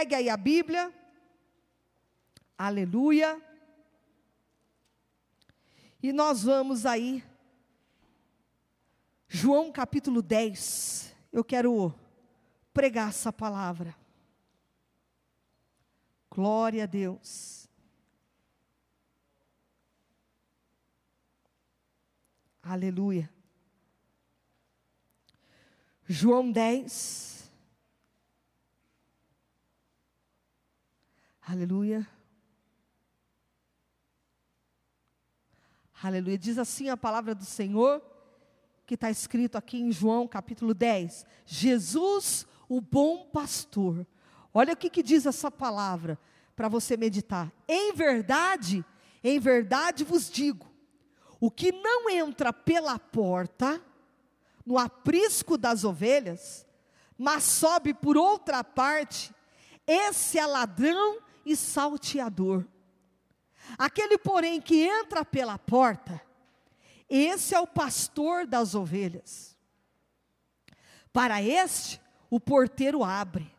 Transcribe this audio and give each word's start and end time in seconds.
Pegue 0.00 0.14
aí 0.14 0.30
a 0.30 0.36
Bíblia. 0.38 0.90
Aleluia. 2.56 3.38
E 6.02 6.10
nós 6.10 6.42
vamos 6.42 6.86
aí. 6.86 7.22
João 9.28 9.70
capítulo 9.70 10.22
10. 10.22 11.14
Eu 11.30 11.44
quero 11.44 11.94
pregar 12.72 13.10
essa 13.10 13.30
palavra. 13.30 13.94
Glória 16.30 16.84
a 16.84 16.86
Deus. 16.86 17.68
Aleluia. 22.62 23.30
João 26.08 26.50
10. 26.50 27.39
Aleluia. 31.52 32.08
Aleluia. 36.00 36.38
Diz 36.38 36.58
assim 36.58 36.88
a 36.90 36.96
palavra 36.96 37.34
do 37.34 37.44
Senhor, 37.44 38.00
que 38.86 38.94
está 38.94 39.10
escrito 39.10 39.58
aqui 39.58 39.80
em 39.80 39.90
João 39.90 40.28
capítulo 40.28 40.72
10. 40.72 41.26
Jesus, 41.44 42.46
o 42.68 42.80
bom 42.80 43.24
pastor. 43.32 44.06
Olha 44.54 44.74
o 44.74 44.76
que, 44.76 44.88
que 44.88 45.02
diz 45.02 45.26
essa 45.26 45.50
palavra 45.50 46.16
para 46.54 46.68
você 46.68 46.96
meditar. 46.96 47.52
Em 47.66 47.92
verdade, 47.94 48.84
em 49.24 49.40
verdade 49.40 50.04
vos 50.04 50.30
digo: 50.30 50.72
o 51.40 51.50
que 51.50 51.72
não 51.72 52.08
entra 52.08 52.52
pela 52.52 52.96
porta, 52.96 53.84
no 54.64 54.78
aprisco 54.78 55.58
das 55.58 55.82
ovelhas, 55.82 56.64
mas 57.18 57.42
sobe 57.42 57.92
por 57.92 58.16
outra 58.16 58.62
parte, 58.62 59.34
esse 59.84 60.38
é 60.38 60.46
ladrão 60.46 61.28
e 61.44 61.56
salteador. 61.56 62.66
Aquele, 63.78 64.18
porém, 64.18 64.60
que 64.60 64.82
entra 64.82 65.24
pela 65.24 65.58
porta, 65.58 66.20
esse 67.08 67.54
é 67.54 67.60
o 67.60 67.66
pastor 67.66 68.46
das 68.46 68.74
ovelhas. 68.74 69.56
Para 71.12 71.42
este, 71.42 72.00
o 72.28 72.38
porteiro 72.38 73.02
abre. 73.02 73.52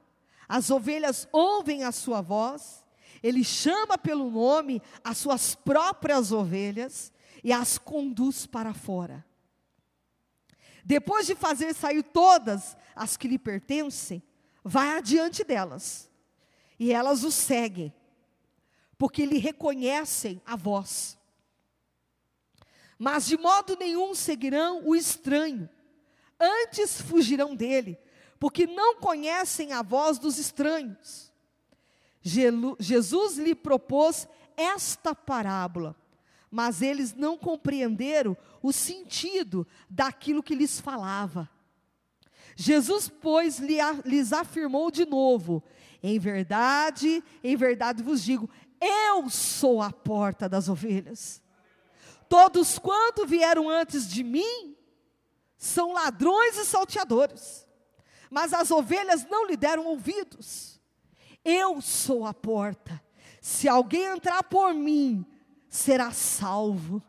As 0.48 0.70
ovelhas 0.70 1.28
ouvem 1.32 1.84
a 1.84 1.92
sua 1.92 2.22
voz, 2.22 2.86
ele 3.24 3.44
chama 3.44 3.98
pelo 3.98 4.30
nome 4.30 4.82
as 5.04 5.18
suas 5.18 5.56
próprias 5.56 6.32
ovelhas 6.32 7.12
e 7.44 7.54
as 7.54 7.78
conduz 7.78 8.46
para 8.46 8.74
fora. 8.74 9.26
Depois 10.84 11.28
de 11.28 11.36
fazer 11.36 11.74
sair 11.74 12.04
todas 12.04 12.76
as 12.96 13.16
que 13.16 13.28
lhe 13.28 13.38
pertencem, 13.38 14.22
vai 14.64 14.98
adiante 14.98 15.44
delas, 15.44 16.11
e 16.82 16.92
elas 16.92 17.24
o 17.24 17.32
seguem, 17.32 17.94
porque 18.98 19.24
lhe 19.24 19.38
reconhecem 19.38 20.42
a 20.44 20.56
voz. 20.56 21.16
Mas 22.98 23.28
de 23.28 23.38
modo 23.38 23.78
nenhum 23.78 24.16
seguirão 24.16 24.82
o 24.84 24.96
estranho, 24.96 25.70
antes 26.40 27.00
fugirão 27.00 27.56
dele, 27.56 28.00
porque 28.40 28.66
não 28.66 28.96
conhecem 28.96 29.74
a 29.74 29.84
voz 29.84 30.18
dos 30.18 30.40
estranhos. 30.40 31.32
Jesus 32.24 33.38
lhe 33.38 33.54
propôs 33.54 34.28
esta 34.58 35.14
parábola, 35.14 35.96
mas 36.50 36.82
eles 36.82 37.14
não 37.14 37.38
compreenderam 37.38 38.36
o 38.60 38.74
sentido 38.74 39.68
daquilo 39.88 40.42
que 40.42 40.56
lhes 40.56 40.80
falava. 40.80 41.48
Jesus, 42.56 43.10
pois, 43.10 43.60
lhes 43.60 44.34
afirmou 44.34 44.92
de 44.92 45.06
novo: 45.06 45.64
Em 46.02 46.20
verdade, 46.20 47.24
em 47.44 47.56
verdade 47.56 48.04
vos 48.04 48.24
digo, 48.24 48.50
eu 48.80 49.30
sou 49.30 49.82
a 49.82 49.92
porta 49.92 50.50
das 50.50 50.68
ovelhas. 50.68 51.42
Todos 52.28 52.80
quanto 52.80 53.28
vieram 53.28 53.70
antes 53.70 54.08
de 54.10 54.24
mim 54.24 54.76
são 55.58 55.94
ladrões 55.94 56.58
e 56.58 56.66
salteadores, 56.66 57.68
mas 58.30 58.54
as 58.54 58.72
ovelhas 58.72 59.26
não 59.26 59.46
lhe 59.46 59.56
deram 59.56 59.86
ouvidos. 59.86 60.80
Eu 61.46 61.82
sou 61.82 62.26
a 62.26 62.34
porta. 62.34 63.02
Se 63.42 63.68
alguém 63.68 64.04
entrar 64.06 64.44
por 64.44 64.74
mim, 64.74 65.26
será 65.70 66.12
salvo. 66.12 67.04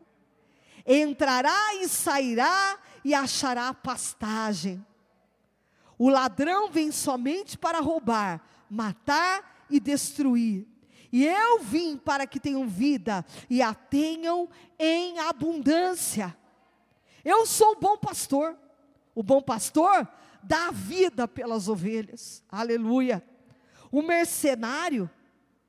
Entrará 0.86 1.74
e 1.76 1.88
sairá 1.88 2.78
e 3.04 3.14
achará 3.14 3.72
pastagem. 3.72 4.84
O 6.02 6.08
ladrão 6.08 6.68
vem 6.68 6.90
somente 6.90 7.56
para 7.56 7.78
roubar, 7.78 8.44
matar 8.68 9.64
e 9.70 9.78
destruir. 9.78 10.66
E 11.12 11.24
eu 11.24 11.60
vim 11.60 11.96
para 11.96 12.26
que 12.26 12.40
tenham 12.40 12.66
vida 12.66 13.24
e 13.48 13.62
a 13.62 13.72
tenham 13.72 14.48
em 14.76 15.20
abundância. 15.20 16.36
Eu 17.24 17.46
sou 17.46 17.74
o 17.74 17.78
bom 17.78 17.96
pastor. 17.96 18.58
O 19.14 19.22
bom 19.22 19.40
pastor 19.40 20.08
dá 20.42 20.72
vida 20.72 21.28
pelas 21.28 21.68
ovelhas. 21.68 22.42
Aleluia. 22.48 23.24
O 23.88 24.02
mercenário, 24.02 25.08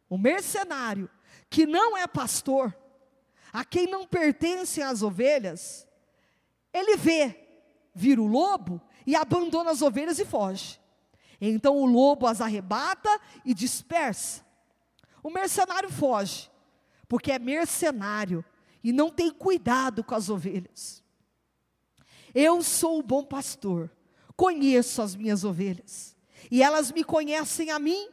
o 0.09 0.17
mercenário 0.17 1.07
que 1.47 1.67
não 1.67 1.95
é 1.95 2.07
pastor, 2.07 2.75
a 3.53 3.63
quem 3.63 3.85
não 3.85 4.07
pertencem 4.07 4.83
as 4.83 5.03
ovelhas, 5.03 5.87
ele 6.73 6.97
vê 6.97 7.39
vir 7.93 8.19
o 8.19 8.25
lobo 8.25 8.81
e 9.05 9.15
abandona 9.15 9.71
as 9.71 9.81
ovelhas 9.81 10.19
e 10.19 10.25
foge. 10.25 10.79
Então 11.39 11.77
o 11.77 11.85
lobo 11.85 12.25
as 12.25 12.41
arrebata 12.41 13.09
e 13.43 13.53
dispersa. 13.53 14.45
O 15.21 15.29
mercenário 15.29 15.89
foge, 15.89 16.49
porque 17.07 17.31
é 17.31 17.39
mercenário 17.39 18.43
e 18.83 18.91
não 18.91 19.09
tem 19.09 19.31
cuidado 19.31 20.03
com 20.03 20.15
as 20.15 20.29
ovelhas. 20.29 21.03
Eu 22.33 22.61
sou 22.63 22.99
o 22.99 23.03
bom 23.03 23.23
pastor, 23.23 23.91
conheço 24.35 25.01
as 25.01 25.15
minhas 25.15 25.43
ovelhas, 25.43 26.15
e 26.49 26.61
elas 26.61 26.91
me 26.91 27.03
conhecem 27.03 27.69
a 27.71 27.79
mim, 27.79 28.09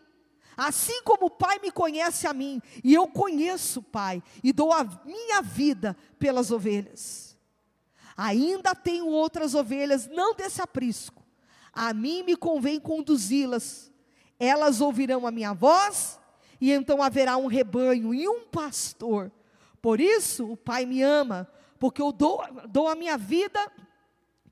assim 0.56 1.02
como 1.02 1.26
o 1.26 1.30
Pai 1.30 1.58
me 1.58 1.70
conhece 1.70 2.26
a 2.26 2.34
mim, 2.34 2.60
e 2.84 2.92
eu 2.94 3.08
conheço 3.08 3.80
o 3.80 3.82
Pai, 3.82 4.22
e 4.44 4.52
dou 4.52 4.72
a 4.72 4.84
minha 5.04 5.40
vida 5.40 5.96
pelas 6.18 6.50
ovelhas. 6.50 7.29
Ainda 8.22 8.74
tenho 8.74 9.06
outras 9.06 9.54
ovelhas, 9.54 10.06
não 10.06 10.34
desse 10.34 10.60
aprisco, 10.60 11.24
a 11.72 11.94
mim 11.94 12.22
me 12.22 12.36
convém 12.36 12.78
conduzi-las, 12.78 13.90
elas 14.38 14.82
ouvirão 14.82 15.26
a 15.26 15.30
minha 15.30 15.54
voz, 15.54 16.20
e 16.60 16.70
então 16.70 17.02
haverá 17.02 17.38
um 17.38 17.46
rebanho 17.46 18.12
e 18.12 18.28
um 18.28 18.44
pastor. 18.44 19.32
Por 19.80 20.02
isso 20.02 20.52
o 20.52 20.54
Pai 20.54 20.84
me 20.84 21.00
ama, 21.00 21.50
porque 21.78 22.02
eu 22.02 22.12
dou, 22.12 22.44
dou 22.68 22.88
a 22.88 22.94
minha 22.94 23.16
vida 23.16 23.58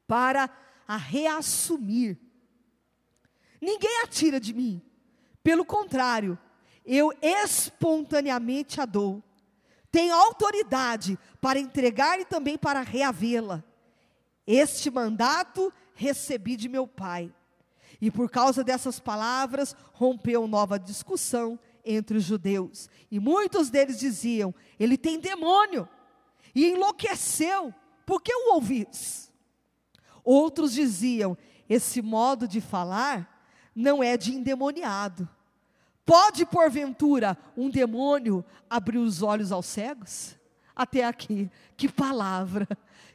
para 0.06 0.48
a 0.86 0.96
reassumir. 0.96 2.18
Ninguém 3.60 4.00
atira 4.02 4.40
de 4.40 4.54
mim, 4.54 4.80
pelo 5.44 5.62
contrário, 5.62 6.38
eu 6.86 7.12
espontaneamente 7.20 8.80
a 8.80 8.86
dou. 8.86 9.22
Tenho 9.90 10.14
autoridade 10.14 11.18
para 11.40 11.58
entregar 11.58 12.20
e 12.20 12.24
também 12.24 12.58
para 12.58 12.82
reavê-la. 12.82 13.64
Este 14.46 14.90
mandato 14.90 15.72
recebi 15.94 16.56
de 16.56 16.68
meu 16.68 16.86
pai. 16.86 17.32
E 18.00 18.10
por 18.10 18.30
causa 18.30 18.62
dessas 18.62 19.00
palavras, 19.00 19.74
rompeu 19.92 20.46
nova 20.46 20.78
discussão 20.78 21.58
entre 21.84 22.18
os 22.18 22.24
judeus. 22.24 22.88
E 23.10 23.18
muitos 23.18 23.70
deles 23.70 23.98
diziam: 23.98 24.54
Ele 24.78 24.96
tem 24.96 25.18
demônio. 25.18 25.88
E 26.54 26.66
enlouqueceu. 26.66 27.74
Por 28.06 28.22
que 28.22 28.32
o 28.32 28.54
ouvis? 28.54 29.32
Outros 30.22 30.72
diziam: 30.72 31.36
Esse 31.68 32.00
modo 32.02 32.46
de 32.46 32.60
falar 32.60 33.42
não 33.74 34.02
é 34.02 34.16
de 34.16 34.34
endemoniado. 34.34 35.28
Pode, 36.08 36.46
porventura, 36.46 37.36
um 37.54 37.68
demônio 37.68 38.42
abrir 38.70 38.96
os 38.96 39.20
olhos 39.20 39.52
aos 39.52 39.66
cegos? 39.66 40.38
Até 40.74 41.04
aqui. 41.04 41.50
Que 41.76 41.86
palavra. 41.86 42.66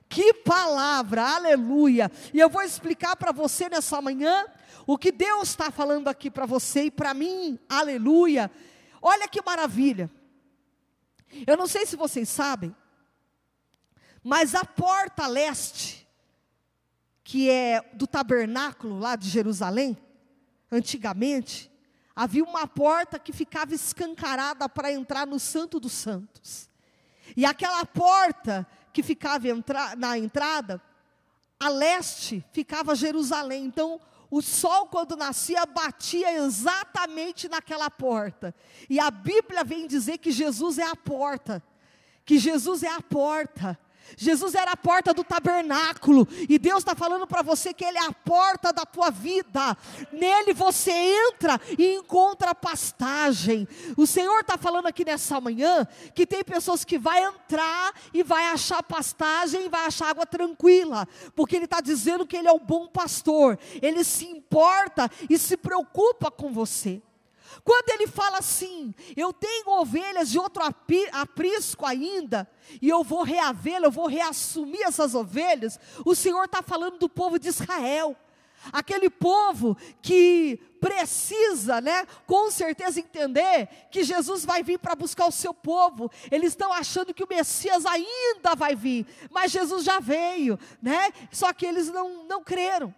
Que 0.08 0.32
palavra, 0.32 1.24
aleluia. 1.24 2.12
E 2.32 2.40
eu 2.40 2.48
vou 2.52 2.62
explicar 2.62 3.16
para 3.16 3.32
você 3.32 3.68
nessa 3.68 4.00
manhã 4.00 4.46
o 4.86 4.96
que 4.96 5.12
Deus 5.12 5.50
está 5.50 5.72
falando 5.72 6.08
aqui 6.08 6.30
para 6.30 6.46
você 6.46 6.84
e 6.84 6.92
para 6.92 7.16
mim, 7.16 7.58
aleluia. 7.68 8.52
Olha 9.02 9.28
que 9.28 9.42
maravilha. 9.44 10.08
Eu 11.48 11.58
não 11.58 11.66
sei 11.66 11.88
se 11.88 11.96
vocês 11.96 12.30
sabem, 12.30 12.76
mas 14.24 14.54
a 14.54 14.64
porta 14.64 15.26
leste, 15.26 16.08
que 17.24 17.50
é 17.50 17.82
do 17.94 18.06
tabernáculo 18.06 19.00
lá 19.00 19.16
de 19.16 19.30
Jerusalém, 19.30 19.98
antigamente, 20.72 21.73
havia 22.16 22.44
uma 22.44 22.68
porta 22.68 23.18
que 23.18 23.34
ficava 23.34 23.74
escancarada 23.74 24.70
para 24.70 24.92
entrar 24.92 25.26
no 25.26 25.40
Santo 25.40 25.80
dos 25.80 25.94
Santos. 25.94 26.70
E 27.36 27.46
aquela 27.46 27.86
porta 27.86 28.68
que 28.92 29.02
ficava 29.02 29.48
entra 29.48 29.96
na 29.96 30.18
entrada, 30.18 30.82
a 31.60 31.70
leste 31.70 32.44
ficava 32.52 32.96
Jerusalém. 32.96 33.66
Então, 33.66 34.00
o 34.30 34.42
sol, 34.42 34.88
quando 34.88 35.16
nascia, 35.16 35.66
batia 35.66 36.34
exatamente 36.38 37.48
naquela 37.48 37.90
porta. 37.90 38.54
E 38.90 39.00
a 39.00 39.10
Bíblia 39.10 39.64
vem 39.64 39.88
dizer 39.88 40.18
que 40.18 40.32
Jesus 40.32 40.78
é 40.78 40.88
a 40.88 40.96
porta. 40.96 41.64
Que 42.26 42.38
Jesus 42.38 42.84
é 42.84 42.90
a 42.90 43.02
porta. 43.02 43.80
Jesus 44.18 44.56
era 44.56 44.72
a 44.72 44.78
porta 44.78 45.14
do 45.14 45.24
tabernáculo, 45.24 46.28
e 46.50 46.60
Deus 46.60 46.80
está 46.80 46.96
falando 46.96 47.26
para 47.26 47.42
você 47.42 47.74
que 47.74 47.86
Ele 47.86 47.98
é 47.98 48.06
a 48.06 48.12
porta 48.12 48.72
da 48.72 48.86
tua 48.86 49.10
vida, 49.10 49.78
nele 50.12 50.54
você 50.54 50.92
entra 50.92 51.60
e 51.78 51.96
encontra 51.96 52.54
pastagem. 52.54 53.68
O 53.98 54.06
Senhor 54.06 54.42
está 54.42 54.58
falando 54.58 54.88
aqui 54.88 55.04
nessa 55.06 55.40
manhã 55.40 55.88
que 56.14 56.26
tem 56.26 56.44
pessoas 56.44 56.84
que 56.86 56.98
vai 56.98 57.24
entrar 57.24 57.94
e 58.14 58.24
vai 58.24 58.48
achar 58.48 58.84
pastagem, 58.84 59.70
vai 59.70 59.86
achar 59.86 60.10
água 60.10 60.26
tranquila, 60.26 61.08
porque 61.36 61.56
Ele 61.56 61.66
está 61.66 61.82
dizendo 61.82 62.26
que 62.26 62.38
Ele 62.38 62.48
é 62.48 62.52
o 62.52 62.60
bom 62.60 62.88
pastor, 62.88 63.58
Ele 63.82 64.04
se 64.04 64.26
importa 64.26 65.10
e 65.30 65.38
se 65.38 65.58
preocupa 65.58 66.30
com 66.30 66.52
você. 66.52 67.02
Quando 67.64 67.90
ele 67.90 68.08
fala 68.08 68.38
assim, 68.38 68.94
eu 69.16 69.34
tenho 69.34 69.70
ovelhas 69.70 70.30
de 70.30 70.40
outro 70.40 70.64
aprisco 71.12 71.86
ainda, 71.86 72.50
e 72.82 72.90
eu 72.90 73.04
vou 73.04 73.24
reavê-la, 73.24 73.88
eu 73.88 73.92
vou 73.92 74.08
reassumir 74.08 74.82
essas 74.82 75.14
ovelhas, 75.14 75.80
o 76.06 76.16
Senhor 76.16 76.46
está 76.46 76.62
falando 76.62 76.98
do 76.98 77.10
povo 77.10 77.38
de 77.38 77.50
Israel. 77.50 78.16
Aquele 78.72 79.10
povo 79.10 79.76
que 80.02 80.58
precisa, 80.80 81.82
né, 81.82 82.06
com 82.26 82.50
certeza 82.50 83.00
entender 83.00 83.68
que 83.92 84.04
Jesus 84.04 84.46
vai 84.46 84.64
vir 84.64 84.80
para 84.80 84.96
buscar 84.96 85.28
o 85.28 85.32
seu 85.32 85.54
povo. 85.54 86.10
Eles 86.32 86.50
estão 86.50 86.72
achando 86.72 87.14
que 87.14 87.24
o 87.24 87.28
Messias 87.28 87.86
ainda 87.86 88.56
vai 88.56 88.76
vir, 88.76 89.06
mas 89.30 89.52
Jesus 89.52 89.84
já 89.84 90.00
veio, 90.00 90.58
né? 90.82 91.12
Só 91.32 91.52
que 91.54 91.66
eles 91.66 91.90
não, 91.90 92.26
não 92.26 92.44
creram. 92.44 92.94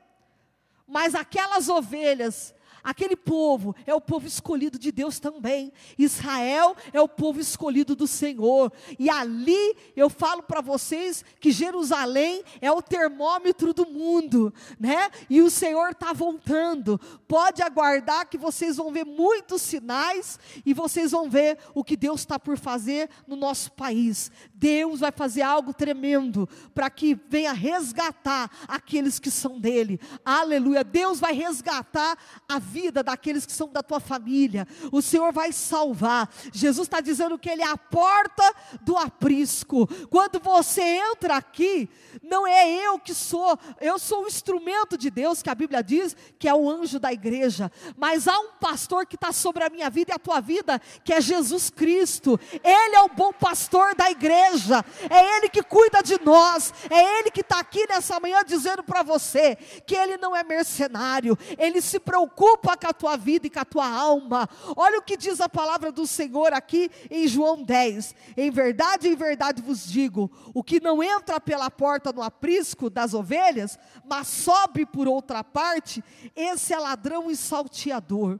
Mas 0.87 1.15
aquelas 1.15 1.67
ovelhas 1.67 2.53
Aquele 2.85 3.15
povo 3.15 3.75
é 3.87 3.95
o 3.95 3.99
povo 3.99 4.27
escolhido 4.27 4.77
de 4.77 4.91
Deus 4.91 5.17
também. 5.17 5.73
Israel 5.97 6.75
é 6.93 7.01
o 7.01 7.07
povo 7.07 7.39
escolhido 7.39 7.95
do 7.95 8.05
Senhor. 8.05 8.71
E 8.99 9.09
ali 9.09 9.75
eu 9.95 10.07
falo 10.07 10.43
para 10.43 10.61
vocês 10.61 11.25
que 11.39 11.51
Jerusalém 11.51 12.43
é 12.61 12.71
o 12.71 12.83
termômetro 12.83 13.73
do 13.73 13.87
mundo, 13.87 14.53
né? 14.79 15.09
E 15.27 15.41
o 15.41 15.49
Senhor 15.49 15.93
está 15.93 16.13
voltando. 16.13 17.01
Pode 17.27 17.63
aguardar 17.63 18.29
que 18.29 18.37
vocês 18.37 18.77
vão 18.77 18.91
ver 18.91 19.03
muitos 19.03 19.63
sinais 19.63 20.39
e 20.63 20.71
vocês 20.71 21.09
vão 21.09 21.27
ver 21.27 21.57
o 21.73 21.83
que 21.83 21.97
Deus 21.97 22.19
está 22.19 22.37
por 22.37 22.55
fazer 22.55 23.09
no 23.25 23.35
nosso 23.35 23.71
país. 23.71 24.29
Deus 24.53 24.99
vai 24.99 25.11
fazer 25.11 25.41
algo 25.41 25.73
tremendo 25.73 26.47
para 26.75 26.91
que 26.91 27.15
venha 27.27 27.51
resgatar 27.51 28.51
aqueles 28.67 29.17
que 29.17 29.31
são 29.31 29.59
dele. 29.59 29.99
Aleluia. 30.23 30.83
Deus 30.83 31.19
vai 31.19 31.33
resgatar 31.33 32.15
a 32.47 32.59
vida 32.59 32.74
daqueles 33.03 33.45
que 33.45 33.51
são 33.51 33.69
da 33.69 33.81
tua 33.81 33.99
família. 33.99 34.67
O 34.91 35.01
Senhor 35.01 35.31
vai 35.31 35.51
salvar. 35.51 36.29
Jesus 36.51 36.87
está 36.87 36.99
dizendo 36.99 37.37
que 37.37 37.49
Ele 37.49 37.61
é 37.61 37.67
a 37.67 37.77
porta 37.77 38.43
do 38.81 38.97
aprisco. 38.97 39.87
Quando 40.09 40.39
você 40.39 40.81
entra 40.81 41.35
aqui, 41.35 41.89
não 42.21 42.45
é 42.45 42.69
eu 42.69 42.99
que 42.99 43.13
sou, 43.13 43.57
eu 43.79 43.97
sou 43.97 44.23
o 44.23 44.27
instrumento 44.27 44.97
de 44.97 45.09
Deus, 45.09 45.41
que 45.41 45.49
a 45.49 45.55
Bíblia 45.55 45.83
diz 45.83 46.15
que 46.37 46.47
é 46.47 46.53
o 46.53 46.69
anjo 46.69 46.99
da 46.99 47.11
igreja. 47.11 47.71
Mas 47.97 48.27
há 48.27 48.37
um 48.39 48.53
pastor 48.59 49.05
que 49.05 49.15
está 49.15 49.31
sobre 49.31 49.63
a 49.63 49.69
minha 49.69 49.89
vida 49.89 50.11
e 50.11 50.15
a 50.15 50.19
tua 50.19 50.39
vida, 50.39 50.81
que 51.03 51.13
é 51.13 51.21
Jesus 51.21 51.69
Cristo. 51.69 52.39
Ele 52.63 52.95
é 52.95 53.01
o 53.01 53.09
bom 53.09 53.31
pastor 53.31 53.95
da 53.95 54.09
igreja. 54.09 54.83
É 55.09 55.37
Ele 55.37 55.49
que 55.49 55.63
cuida 55.63 56.01
de 56.01 56.19
nós. 56.23 56.73
É 56.89 57.19
Ele 57.19 57.31
que 57.31 57.41
está 57.41 57.59
aqui 57.59 57.85
nessa 57.87 58.19
manhã 58.19 58.43
dizendo 58.45 58.83
para 58.83 59.03
você 59.03 59.55
que 59.85 59.95
Ele 59.95 60.17
não 60.17 60.35
é 60.35 60.43
mercenário. 60.43 61.37
Ele 61.57 61.81
se 61.81 61.99
preocupa 61.99 62.64
com 62.73 62.87
a 62.87 62.93
tua 62.93 63.17
vida 63.17 63.47
e 63.47 63.49
com 63.49 63.59
a 63.59 63.65
tua 63.65 63.87
alma. 63.87 64.47
Olha 64.75 64.99
o 64.99 65.01
que 65.01 65.17
diz 65.17 65.41
a 65.41 65.49
palavra 65.49 65.91
do 65.91 66.07
Senhor 66.07 66.53
aqui 66.53 66.89
em 67.11 67.27
João 67.27 67.61
10. 67.61 68.15
Em 68.37 68.49
verdade, 68.49 69.09
em 69.09 69.15
verdade 69.15 69.61
vos 69.61 69.85
digo: 69.85 70.31
o 70.53 70.63
que 70.63 70.79
não 70.79 71.03
entra 71.03 71.39
pela 71.39 71.69
porta 71.69 72.13
no 72.13 72.21
aprisco 72.21 72.89
das 72.89 73.13
ovelhas, 73.13 73.77
mas 74.05 74.27
sobe 74.27 74.85
por 74.85 75.07
outra 75.07 75.43
parte, 75.43 76.01
esse 76.35 76.73
é 76.73 76.79
ladrão 76.79 77.29
e 77.29 77.35
salteador. 77.35 78.39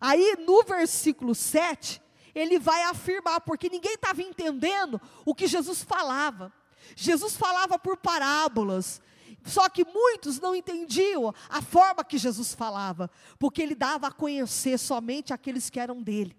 Aí 0.00 0.36
no 0.46 0.62
versículo 0.62 1.34
7, 1.34 2.00
ele 2.34 2.58
vai 2.58 2.82
afirmar, 2.84 3.40
porque 3.40 3.68
ninguém 3.68 3.94
estava 3.94 4.22
entendendo 4.22 5.00
o 5.24 5.34
que 5.34 5.46
Jesus 5.46 5.82
falava. 5.82 6.52
Jesus 6.94 7.36
falava 7.36 7.78
por 7.78 7.96
parábolas, 7.96 9.00
só 9.44 9.68
que 9.68 9.84
muitos 9.84 10.40
não 10.40 10.54
entendiam 10.54 11.32
a 11.48 11.62
forma 11.62 12.04
que 12.04 12.18
Jesus 12.18 12.54
falava, 12.54 13.10
porque 13.38 13.62
ele 13.62 13.74
dava 13.74 14.08
a 14.08 14.12
conhecer 14.12 14.78
somente 14.78 15.32
aqueles 15.32 15.70
que 15.70 15.80
eram 15.80 16.02
dele. 16.02 16.36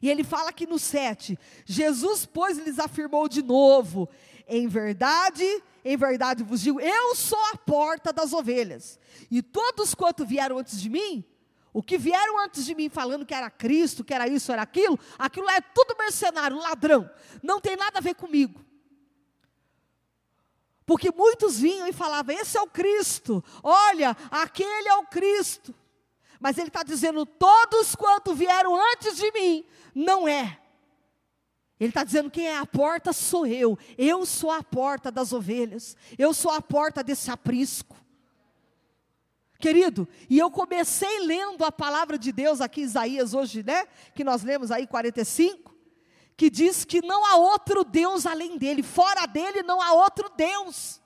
E 0.00 0.10
ele 0.10 0.24
fala 0.24 0.50
aqui 0.50 0.66
no 0.66 0.78
7: 0.78 1.38
Jesus, 1.64 2.26
pois, 2.26 2.58
lhes 2.58 2.78
afirmou 2.78 3.28
de 3.28 3.42
novo: 3.42 4.08
em 4.46 4.68
verdade, 4.68 5.44
em 5.84 5.96
verdade 5.96 6.42
vos 6.42 6.60
digo, 6.60 6.80
eu 6.80 7.14
sou 7.14 7.38
a 7.52 7.56
porta 7.56 8.12
das 8.12 8.32
ovelhas, 8.32 8.98
e 9.30 9.42
todos 9.42 9.94
quanto 9.94 10.24
vieram 10.24 10.58
antes 10.58 10.80
de 10.80 10.88
mim, 10.88 11.24
o 11.72 11.82
que 11.82 11.98
vieram 11.98 12.38
antes 12.42 12.64
de 12.64 12.74
mim 12.74 12.88
falando 12.88 13.26
que 13.26 13.34
era 13.34 13.50
Cristo, 13.50 14.04
que 14.04 14.14
era 14.14 14.26
isso, 14.28 14.52
era 14.52 14.62
aquilo, 14.62 14.98
aquilo 15.18 15.48
é 15.50 15.60
tudo 15.60 15.96
mercenário, 15.98 16.58
ladrão, 16.58 17.08
não 17.42 17.60
tem 17.60 17.76
nada 17.76 17.98
a 17.98 18.02
ver 18.02 18.14
comigo. 18.14 18.65
Porque 20.86 21.10
muitos 21.10 21.58
vinham 21.58 21.88
e 21.88 21.92
falavam: 21.92 22.34
Esse 22.34 22.56
é 22.56 22.62
o 22.62 22.68
Cristo, 22.68 23.44
olha, 23.62 24.16
aquele 24.30 24.88
é 24.88 24.94
o 24.94 25.06
Cristo. 25.06 25.74
Mas 26.38 26.56
ele 26.56 26.68
está 26.68 26.84
dizendo: 26.84 27.26
Todos 27.26 27.96
quanto 27.96 28.34
vieram 28.34 28.80
antes 28.92 29.16
de 29.16 29.30
mim, 29.32 29.64
não 29.92 30.28
é. 30.28 30.60
Ele 31.80 31.90
está 31.90 32.04
dizendo: 32.04 32.30
Quem 32.30 32.46
é 32.46 32.56
a 32.56 32.64
porta 32.64 33.12
sou 33.12 33.44
eu. 33.46 33.76
Eu 33.98 34.24
sou 34.24 34.52
a 34.52 34.62
porta 34.62 35.10
das 35.10 35.32
ovelhas. 35.32 35.96
Eu 36.16 36.32
sou 36.32 36.52
a 36.52 36.62
porta 36.62 37.02
desse 37.02 37.32
aprisco. 37.32 37.96
Querido, 39.58 40.06
e 40.28 40.38
eu 40.38 40.50
comecei 40.50 41.20
lendo 41.20 41.64
a 41.64 41.72
palavra 41.72 42.18
de 42.18 42.30
Deus 42.30 42.60
aqui, 42.60 42.82
Isaías, 42.82 43.34
hoje, 43.34 43.62
né? 43.62 43.86
Que 44.14 44.22
nós 44.22 44.42
lemos 44.44 44.70
aí 44.70 44.86
45 44.86 45.75
que 46.36 46.50
diz 46.50 46.84
que 46.84 47.00
não 47.00 47.24
há 47.24 47.36
outro 47.36 47.82
Deus 47.82 48.26
além 48.26 48.58
dele, 48.58 48.82
fora 48.82 49.26
dele 49.26 49.62
não 49.62 49.80
há 49.80 49.92
outro 49.92 50.28
Deus. 50.36 51.00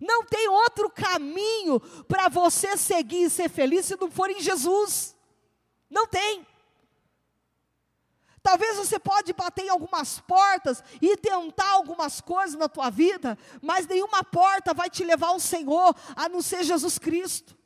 Não 0.00 0.24
tem 0.24 0.48
outro 0.48 0.90
caminho 0.90 1.80
para 2.06 2.28
você 2.28 2.76
seguir 2.76 3.24
e 3.24 3.30
ser 3.30 3.48
feliz 3.48 3.86
se 3.86 3.96
não 4.00 4.10
for 4.10 4.30
em 4.30 4.40
Jesus. 4.40 5.16
Não 5.90 6.06
tem. 6.06 6.46
Talvez 8.42 8.76
você 8.76 8.98
pode 8.98 9.32
bater 9.32 9.64
em 9.64 9.70
algumas 9.70 10.20
portas 10.20 10.82
e 11.02 11.16
tentar 11.16 11.68
algumas 11.70 12.20
coisas 12.20 12.54
na 12.54 12.68
tua 12.68 12.90
vida, 12.90 13.36
mas 13.60 13.86
nenhuma 13.86 14.22
porta 14.22 14.72
vai 14.72 14.88
te 14.88 15.02
levar 15.02 15.28
ao 15.28 15.40
Senhor, 15.40 15.96
a 16.14 16.28
não 16.28 16.40
ser 16.40 16.62
Jesus 16.62 16.96
Cristo. 16.96 17.56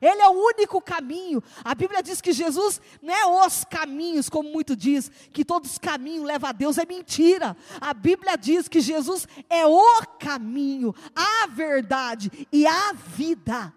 Ele 0.00 0.22
é 0.22 0.28
o 0.28 0.46
único 0.46 0.80
caminho. 0.80 1.42
A 1.62 1.74
Bíblia 1.74 2.02
diz 2.02 2.20
que 2.20 2.32
Jesus 2.32 2.80
não 3.02 3.14
é 3.14 3.46
os 3.46 3.64
caminhos, 3.64 4.30
como 4.30 4.50
muito 4.50 4.74
diz, 4.74 5.10
que 5.32 5.44
todos 5.44 5.72
os 5.72 5.78
caminhos 5.78 6.24
levam 6.24 6.48
a 6.48 6.52
Deus. 6.52 6.78
É 6.78 6.86
mentira. 6.86 7.56
A 7.80 7.92
Bíblia 7.92 8.36
diz 8.36 8.66
que 8.66 8.80
Jesus 8.80 9.28
é 9.48 9.66
o 9.66 10.06
caminho, 10.18 10.94
a 11.14 11.46
verdade 11.48 12.48
e 12.50 12.66
a 12.66 12.92
vida. 12.92 13.72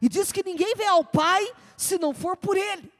E 0.00 0.08
diz 0.08 0.32
que 0.32 0.42
ninguém 0.42 0.74
vem 0.74 0.88
ao 0.88 1.04
Pai 1.04 1.46
se 1.76 1.98
não 1.98 2.14
for 2.14 2.36
por 2.36 2.56
Ele. 2.56 2.90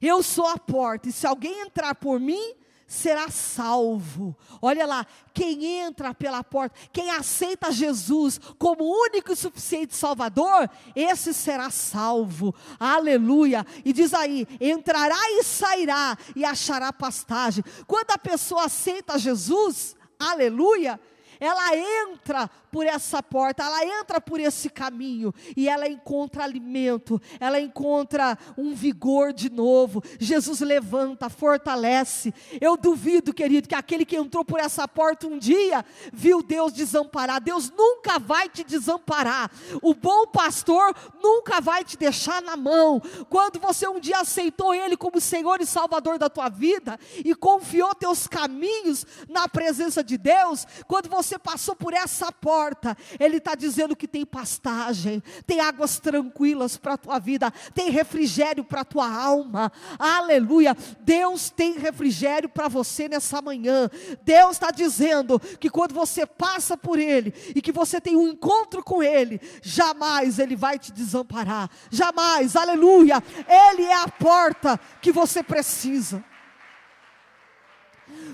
Eu 0.00 0.22
sou 0.22 0.46
a 0.46 0.58
porta, 0.58 1.08
e 1.08 1.12
se 1.12 1.26
alguém 1.26 1.60
entrar 1.60 1.94
por 1.94 2.18
mim, 2.18 2.54
será 2.86 3.28
salvo. 3.28 4.36
Olha 4.60 4.86
lá, 4.86 5.06
quem 5.32 5.64
entra 5.64 6.14
pela 6.14 6.44
porta, 6.44 6.76
quem 6.92 7.10
aceita 7.10 7.72
Jesus 7.72 8.40
como 8.58 8.84
único 8.84 9.32
e 9.32 9.36
suficiente 9.36 9.96
Salvador, 9.96 10.68
esse 10.94 11.32
será 11.32 11.70
salvo. 11.70 12.54
Aleluia. 12.78 13.66
E 13.84 13.92
diz 13.92 14.12
aí: 14.12 14.46
entrará 14.60 15.18
e 15.30 15.42
sairá 15.42 16.16
e 16.36 16.44
achará 16.44 16.92
pastagem. 16.92 17.64
Quando 17.86 18.10
a 18.10 18.18
pessoa 18.18 18.64
aceita 18.64 19.18
Jesus, 19.18 19.96
aleluia, 20.18 21.00
ela 21.44 21.76
entra 21.76 22.50
por 22.74 22.86
essa 22.86 23.22
porta, 23.22 23.62
ela 23.62 23.84
entra 24.00 24.20
por 24.20 24.40
esse 24.40 24.68
caminho 24.68 25.32
e 25.56 25.68
ela 25.68 25.88
encontra 25.88 26.42
alimento, 26.42 27.22
ela 27.38 27.60
encontra 27.60 28.36
um 28.58 28.74
vigor 28.74 29.32
de 29.32 29.48
novo. 29.48 30.02
Jesus 30.18 30.60
levanta, 30.60 31.28
fortalece. 31.28 32.34
Eu 32.60 32.76
duvido, 32.76 33.32
querido, 33.32 33.68
que 33.68 33.76
aquele 33.76 34.04
que 34.04 34.16
entrou 34.16 34.44
por 34.44 34.58
essa 34.58 34.88
porta 34.88 35.28
um 35.28 35.38
dia 35.38 35.84
viu 36.12 36.42
Deus 36.42 36.72
desamparar. 36.72 37.40
Deus 37.40 37.70
nunca 37.70 38.18
vai 38.18 38.48
te 38.48 38.64
desamparar. 38.64 39.52
O 39.80 39.94
bom 39.94 40.26
pastor 40.26 40.96
nunca 41.22 41.60
vai 41.60 41.84
te 41.84 41.96
deixar 41.96 42.42
na 42.42 42.56
mão. 42.56 43.00
Quando 43.30 43.60
você 43.60 43.86
um 43.86 44.00
dia 44.00 44.18
aceitou 44.18 44.74
Ele 44.74 44.96
como 44.96 45.20
Senhor 45.20 45.60
e 45.60 45.66
Salvador 45.66 46.18
da 46.18 46.28
tua 46.28 46.48
vida 46.48 46.98
e 47.24 47.36
confiou 47.36 47.94
teus 47.94 48.26
caminhos 48.26 49.06
na 49.28 49.48
presença 49.48 50.02
de 50.02 50.18
Deus, 50.18 50.66
quando 50.88 51.08
você 51.08 51.33
você 51.34 51.38
passou 51.38 51.74
por 51.74 51.92
essa 51.92 52.30
porta, 52.30 52.96
Ele 53.18 53.38
está 53.38 53.54
dizendo 53.54 53.96
que 53.96 54.06
tem 54.06 54.24
pastagem, 54.24 55.22
tem 55.46 55.60
águas 55.60 55.98
tranquilas 55.98 56.76
para 56.76 56.94
a 56.94 56.98
tua 56.98 57.18
vida, 57.18 57.52
tem 57.74 57.90
refrigério 57.90 58.64
para 58.64 58.82
a 58.82 58.84
tua 58.84 59.08
alma. 59.10 59.72
Aleluia. 59.98 60.76
Deus 61.00 61.50
tem 61.50 61.78
refrigério 61.78 62.48
para 62.48 62.68
você 62.68 63.08
nessa 63.08 63.42
manhã. 63.42 63.90
Deus 64.22 64.52
está 64.52 64.70
dizendo 64.70 65.40
que 65.58 65.68
quando 65.68 65.92
você 65.92 66.26
passa 66.26 66.76
por 66.76 66.98
Ele 66.98 67.34
e 67.54 67.60
que 67.60 67.72
você 67.72 68.00
tem 68.00 68.16
um 68.16 68.28
encontro 68.28 68.82
com 68.82 69.02
Ele, 69.02 69.40
jamais 69.62 70.38
Ele 70.38 70.54
vai 70.54 70.78
te 70.78 70.92
desamparar. 70.92 71.68
Jamais, 71.90 72.54
aleluia. 72.54 73.22
Ele 73.48 73.82
é 73.82 73.94
a 73.94 74.08
porta 74.08 74.78
que 75.00 75.10
você 75.10 75.42
precisa. 75.42 76.24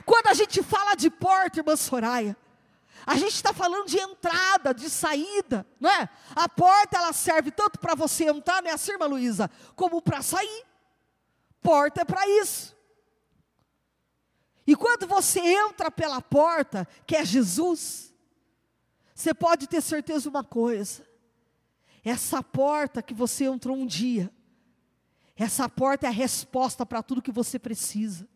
Quando 0.04 0.26
a 0.26 0.34
gente 0.34 0.62
fala 0.62 0.94
de 0.94 1.08
porta, 1.08 1.60
irmã 1.60 1.76
Soraya, 1.76 2.36
a 3.06 3.14
gente 3.16 3.34
está 3.34 3.52
falando 3.52 3.86
de 3.86 3.98
entrada, 3.98 4.72
de 4.74 4.88
saída, 4.90 5.66
não 5.78 5.90
é? 5.90 6.08
A 6.34 6.48
porta 6.48 6.98
ela 6.98 7.12
serve 7.12 7.50
tanto 7.50 7.78
para 7.78 7.94
você 7.94 8.24
entrar, 8.24 8.62
não 8.62 8.70
é 8.70 8.74
assim, 8.74 8.92
irmã 8.92 9.06
Luísa, 9.06 9.50
como 9.74 10.02
para 10.02 10.22
sair. 10.22 10.64
Porta 11.62 12.02
é 12.02 12.04
para 12.04 12.28
isso. 12.28 12.76
E 14.66 14.76
quando 14.76 15.06
você 15.06 15.40
entra 15.40 15.90
pela 15.90 16.20
porta, 16.20 16.86
que 17.06 17.16
é 17.16 17.24
Jesus, 17.24 18.14
você 19.14 19.34
pode 19.34 19.66
ter 19.66 19.80
certeza 19.80 20.28
uma 20.28 20.44
coisa: 20.44 21.06
essa 22.04 22.42
porta 22.42 23.02
que 23.02 23.14
você 23.14 23.44
entrou 23.44 23.76
um 23.76 23.86
dia, 23.86 24.32
essa 25.36 25.68
porta 25.68 26.06
é 26.06 26.08
a 26.08 26.12
resposta 26.12 26.84
para 26.84 27.02
tudo 27.02 27.22
que 27.22 27.32
você 27.32 27.58
precisa. 27.58 28.28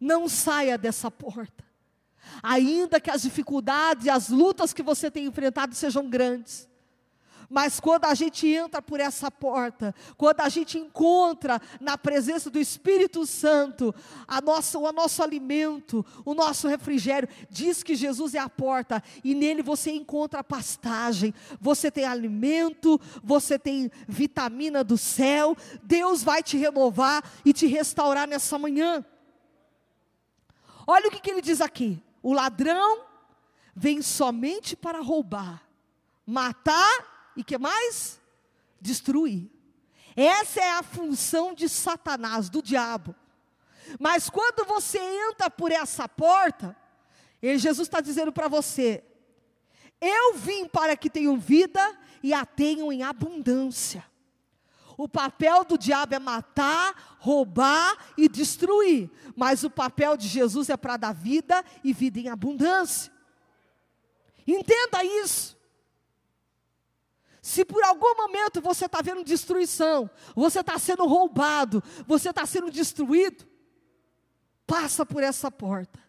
Não 0.00 0.28
saia 0.28 0.76
dessa 0.76 1.10
porta. 1.10 1.67
Ainda 2.42 3.00
que 3.00 3.10
as 3.10 3.22
dificuldades 3.22 4.06
e 4.06 4.10
as 4.10 4.28
lutas 4.28 4.72
que 4.72 4.82
você 4.82 5.10
tem 5.10 5.26
enfrentado 5.26 5.74
sejam 5.74 6.08
grandes. 6.08 6.68
Mas 7.50 7.80
quando 7.80 8.04
a 8.04 8.14
gente 8.14 8.46
entra 8.46 8.82
por 8.82 9.00
essa 9.00 9.30
porta, 9.30 9.94
quando 10.18 10.40
a 10.40 10.48
gente 10.50 10.76
encontra 10.76 11.60
na 11.80 11.96
presença 11.96 12.50
do 12.50 12.58
Espírito 12.58 13.24
Santo 13.24 13.94
a 14.26 14.40
nossa, 14.40 14.78
o 14.78 14.92
nosso 14.92 15.22
alimento, 15.22 16.04
o 16.26 16.34
nosso 16.34 16.68
refrigério, 16.68 17.28
diz 17.48 17.82
que 17.82 17.94
Jesus 17.94 18.34
é 18.34 18.38
a 18.38 18.50
porta 18.50 19.02
e 19.24 19.34
nele 19.34 19.62
você 19.62 19.90
encontra 19.90 20.44
pastagem, 20.44 21.32
você 21.58 21.90
tem 21.90 22.04
alimento, 22.04 23.00
você 23.22 23.58
tem 23.58 23.90
vitamina 24.06 24.84
do 24.84 24.98
céu, 24.98 25.56
Deus 25.82 26.22
vai 26.22 26.42
te 26.42 26.58
renovar 26.58 27.24
e 27.46 27.54
te 27.54 27.66
restaurar 27.66 28.28
nessa 28.28 28.58
manhã. 28.58 29.02
Olha 30.86 31.08
o 31.08 31.10
que, 31.10 31.20
que 31.20 31.30
ele 31.30 31.42
diz 31.42 31.62
aqui: 31.62 32.02
o 32.22 32.32
ladrão 32.32 33.04
vem 33.74 34.02
somente 34.02 34.76
para 34.76 35.00
roubar, 35.00 35.62
matar 36.26 37.32
e 37.36 37.44
que 37.44 37.56
mais? 37.56 38.20
Destruir. 38.80 39.50
Essa 40.16 40.60
é 40.60 40.70
a 40.72 40.82
função 40.82 41.54
de 41.54 41.68
Satanás, 41.68 42.50
do 42.50 42.60
diabo. 42.60 43.14
Mas 43.98 44.28
quando 44.28 44.66
você 44.66 44.98
entra 44.98 45.48
por 45.48 45.70
essa 45.70 46.08
porta, 46.08 46.76
Jesus 47.40 47.86
está 47.86 48.00
dizendo 48.00 48.32
para 48.32 48.48
você: 48.48 49.04
Eu 50.00 50.34
vim 50.34 50.66
para 50.66 50.96
que 50.96 51.08
tenham 51.08 51.38
vida 51.38 51.96
e 52.22 52.34
a 52.34 52.44
tenham 52.44 52.92
em 52.92 53.02
abundância. 53.02 54.04
O 54.98 55.08
papel 55.08 55.64
do 55.64 55.78
diabo 55.78 56.16
é 56.16 56.18
matar, 56.18 57.16
roubar 57.20 57.96
e 58.16 58.28
destruir, 58.28 59.08
mas 59.36 59.62
o 59.62 59.70
papel 59.70 60.16
de 60.16 60.26
Jesus 60.26 60.68
é 60.68 60.76
para 60.76 60.96
dar 60.96 61.14
vida 61.14 61.64
e 61.84 61.92
vida 61.92 62.18
em 62.18 62.28
abundância. 62.28 63.12
Entenda 64.44 65.04
isso. 65.04 65.56
Se 67.40 67.64
por 67.64 67.84
algum 67.84 68.16
momento 68.16 68.60
você 68.60 68.86
está 68.86 69.00
vendo 69.00 69.22
destruição, 69.22 70.10
você 70.34 70.58
está 70.58 70.76
sendo 70.80 71.06
roubado, 71.06 71.80
você 72.04 72.30
está 72.30 72.44
sendo 72.44 72.68
destruído, 72.68 73.46
passa 74.66 75.06
por 75.06 75.22
essa 75.22 75.48
porta, 75.48 76.02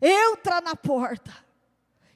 entra 0.00 0.60
na 0.60 0.76
porta 0.76 1.47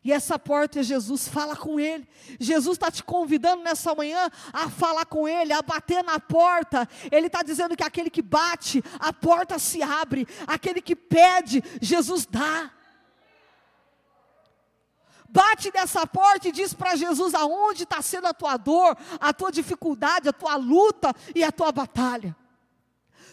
e 0.04 0.12
essa 0.12 0.36
porta 0.36 0.80
é 0.80 0.82
Jesus, 0.82 1.28
fala 1.28 1.54
com 1.54 1.78
Ele. 1.78 2.08
Jesus 2.40 2.76
está 2.76 2.90
te 2.90 3.04
convidando 3.04 3.62
nessa 3.62 3.94
manhã 3.94 4.28
a 4.52 4.68
falar 4.68 5.04
com 5.06 5.28
Ele, 5.28 5.52
a 5.52 5.62
bater 5.62 6.02
na 6.02 6.18
porta. 6.18 6.88
Ele 7.10 7.28
está 7.28 7.42
dizendo 7.42 7.76
que 7.76 7.84
aquele 7.84 8.10
que 8.10 8.22
bate, 8.22 8.82
a 8.98 9.12
porta 9.12 9.60
se 9.60 9.80
abre. 9.80 10.26
Aquele 10.44 10.82
que 10.82 10.96
pede, 10.96 11.62
Jesus 11.80 12.26
dá. 12.26 12.72
Bate 15.28 15.70
nessa 15.72 16.04
porta 16.04 16.48
e 16.48 16.52
diz 16.52 16.74
para 16.74 16.96
Jesus 16.96 17.32
aonde 17.32 17.84
está 17.84 18.02
sendo 18.02 18.26
a 18.26 18.34
tua 18.34 18.56
dor, 18.56 18.96
a 19.20 19.32
tua 19.32 19.52
dificuldade, 19.52 20.28
a 20.28 20.32
tua 20.32 20.56
luta 20.56 21.14
e 21.32 21.44
a 21.44 21.52
tua 21.52 21.70
batalha. 21.70 22.36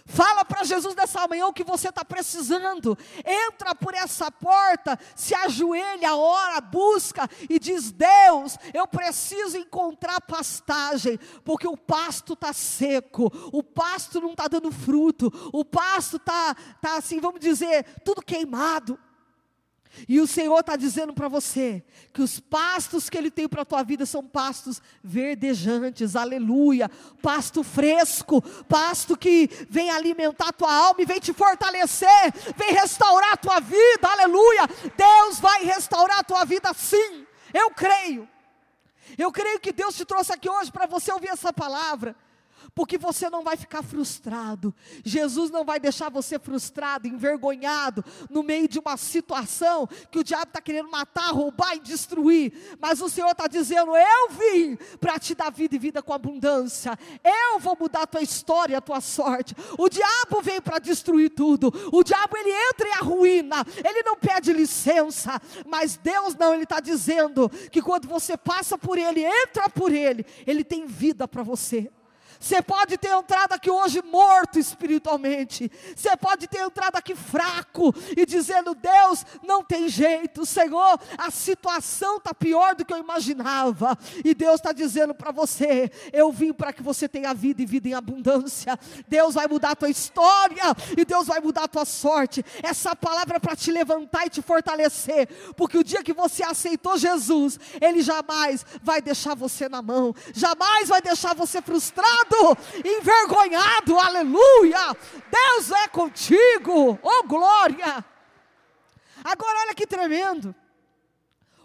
Fala 0.09 0.43
para 0.43 0.63
Jesus 0.63 0.95
nessa 0.95 1.27
manhã 1.27 1.45
o 1.45 1.53
que 1.53 1.63
você 1.63 1.89
está 1.89 2.03
precisando. 2.03 2.97
Entra 3.23 3.75
por 3.75 3.93
essa 3.93 4.31
porta, 4.31 4.99
se 5.15 5.35
ajoelha, 5.35 6.15
ora, 6.15 6.59
busca 6.59 7.29
e 7.47 7.59
diz: 7.59 7.91
Deus, 7.91 8.57
eu 8.73 8.87
preciso 8.87 9.55
encontrar 9.57 10.19
pastagem, 10.21 11.19
porque 11.45 11.67
o 11.67 11.77
pasto 11.77 12.33
está 12.33 12.51
seco, 12.51 13.31
o 13.53 13.61
pasto 13.61 14.19
não 14.19 14.31
está 14.31 14.47
dando 14.47 14.71
fruto, 14.71 15.31
o 15.53 15.63
pasto 15.63 16.17
está, 16.17 16.55
tá 16.81 16.97
assim, 16.97 17.19
vamos 17.19 17.39
dizer, 17.39 17.85
tudo 18.03 18.23
queimado. 18.23 18.97
E 20.07 20.19
o 20.19 20.27
Senhor 20.27 20.59
está 20.59 20.75
dizendo 20.75 21.13
para 21.13 21.27
você 21.27 21.83
que 22.13 22.21
os 22.21 22.39
pastos 22.39 23.09
que 23.09 23.17
Ele 23.17 23.31
tem 23.31 23.47
para 23.47 23.63
a 23.63 23.65
tua 23.65 23.83
vida 23.83 24.05
são 24.05 24.23
pastos 24.23 24.81
verdejantes, 25.03 26.15
aleluia, 26.15 26.89
pasto 27.21 27.63
fresco, 27.63 28.41
pasto 28.67 29.17
que 29.17 29.49
vem 29.69 29.89
alimentar 29.89 30.49
a 30.49 30.53
tua 30.53 30.73
alma 30.73 31.01
e 31.01 31.05
vem 31.05 31.19
te 31.19 31.33
fortalecer, 31.33 32.33
vem 32.55 32.73
restaurar 32.73 33.33
a 33.33 33.37
tua 33.37 33.59
vida, 33.59 34.07
aleluia. 34.07 34.67
Deus 34.95 35.39
vai 35.39 35.63
restaurar 35.63 36.19
a 36.19 36.23
tua 36.23 36.45
vida 36.45 36.73
sim, 36.73 37.25
eu 37.53 37.71
creio. 37.71 38.27
Eu 39.17 39.31
creio 39.31 39.59
que 39.59 39.71
Deus 39.71 39.95
te 39.95 40.05
trouxe 40.05 40.31
aqui 40.31 40.47
hoje 40.47 40.71
para 40.71 40.85
você 40.85 41.11
ouvir 41.11 41.29
essa 41.29 41.51
palavra 41.51 42.15
porque 42.73 42.97
você 42.97 43.29
não 43.29 43.43
vai 43.43 43.57
ficar 43.57 43.83
frustrado. 43.83 44.73
Jesus 45.03 45.49
não 45.51 45.63
vai 45.63 45.79
deixar 45.79 46.09
você 46.09 46.39
frustrado, 46.39 47.07
envergonhado, 47.07 48.03
no 48.29 48.43
meio 48.43 48.67
de 48.67 48.79
uma 48.79 48.97
situação 48.97 49.87
que 50.11 50.19
o 50.19 50.23
diabo 50.23 50.43
está 50.43 50.61
querendo 50.61 50.89
matar, 50.89 51.31
roubar 51.31 51.75
e 51.75 51.79
destruir. 51.79 52.77
Mas 52.79 53.01
o 53.01 53.09
Senhor 53.09 53.31
está 53.31 53.47
dizendo: 53.47 53.91
Eu 53.95 54.29
vim 54.29 54.77
para 54.99 55.19
te 55.19 55.35
dar 55.35 55.51
vida 55.51 55.75
e 55.75 55.79
vida 55.79 56.01
com 56.01 56.13
abundância. 56.13 56.97
Eu 57.23 57.59
vou 57.59 57.77
mudar 57.79 58.03
a 58.03 58.07
tua 58.07 58.21
história, 58.21 58.77
a 58.77 58.81
tua 58.81 59.01
sorte. 59.01 59.55
O 59.77 59.89
diabo 59.89 60.41
vem 60.41 60.61
para 60.61 60.79
destruir 60.79 61.29
tudo. 61.29 61.71
O 61.91 62.03
diabo 62.03 62.37
ele 62.37 62.51
entra 62.51 62.87
em 62.87 63.03
ruína, 63.03 63.65
ele 63.83 64.03
não 64.03 64.15
pede 64.15 64.53
licença. 64.53 65.41
Mas 65.65 65.97
Deus 65.97 66.35
não, 66.35 66.53
ele 66.53 66.63
está 66.63 66.79
dizendo 66.79 67.49
que 67.71 67.81
quando 67.81 68.07
você 68.07 68.37
passa 68.37 68.77
por 68.77 68.97
ele, 68.97 69.23
entra 69.23 69.69
por 69.69 69.91
ele, 69.91 70.25
ele 70.45 70.63
tem 70.63 70.85
vida 70.85 71.27
para 71.27 71.43
você. 71.43 71.91
Você 72.39 72.61
pode 72.61 72.97
ter 72.97 73.09
entrado 73.09 73.51
aqui 73.51 73.69
hoje 73.69 74.01
morto 74.01 74.57
espiritualmente. 74.57 75.69
Você 75.93 76.15
pode 76.15 76.47
ter 76.47 76.61
entrado 76.61 76.95
aqui 76.95 77.13
fraco 77.13 77.93
e 78.15 78.25
dizendo: 78.25 78.73
Deus, 78.73 79.25
não 79.43 79.61
tem 79.61 79.89
jeito, 79.89 80.45
Senhor, 80.45 80.97
a 81.17 81.29
situação 81.29 82.15
está 82.15 82.33
pior 82.33 82.75
do 82.75 82.85
que 82.85 82.93
eu 82.93 82.97
imaginava. 82.97 83.97
E 84.23 84.33
Deus 84.33 84.55
está 84.55 84.71
dizendo 84.71 85.13
para 85.13 85.31
você: 85.31 85.91
Eu 86.13 86.31
vim 86.31 86.53
para 86.53 86.71
que 86.71 86.81
você 86.81 87.09
tenha 87.09 87.33
vida 87.33 87.61
e 87.61 87.65
vida 87.65 87.89
em 87.89 87.93
abundância. 87.93 88.79
Deus 89.09 89.33
vai 89.33 89.47
mudar 89.47 89.71
a 89.71 89.75
tua 89.75 89.89
história 89.89 90.63
e 90.97 91.03
Deus 91.03 91.27
vai 91.27 91.41
mudar 91.41 91.65
a 91.65 91.67
tua 91.67 91.83
sorte. 91.83 92.45
Essa 92.63 92.95
palavra 92.95 93.35
é 93.35 93.39
para 93.39 93.55
te 93.55 93.69
levantar 93.69 94.25
e 94.25 94.29
te 94.29 94.41
fortalecer, 94.41 95.27
porque 95.57 95.77
o 95.77 95.83
dia 95.83 96.01
que 96.01 96.13
você 96.13 96.41
aceitou 96.43 96.97
Jesus, 96.97 97.59
Ele 97.81 98.01
jamais 98.01 98.65
vai 98.81 99.01
deixar 99.01 99.35
você 99.35 99.67
na 99.67 99.81
mão, 99.81 100.15
jamais 100.33 100.87
vai 100.87 101.01
deixar 101.01 101.35
você 101.35 101.61
frustrado 101.61 102.28
envergonhado, 102.85 103.97
aleluia. 103.97 104.95
Deus 105.31 105.71
é 105.71 105.87
contigo, 105.87 106.99
oh 107.01 107.23
glória. 107.27 108.03
Agora 109.23 109.59
olha 109.61 109.75
que 109.75 109.87
tremendo. 109.87 110.55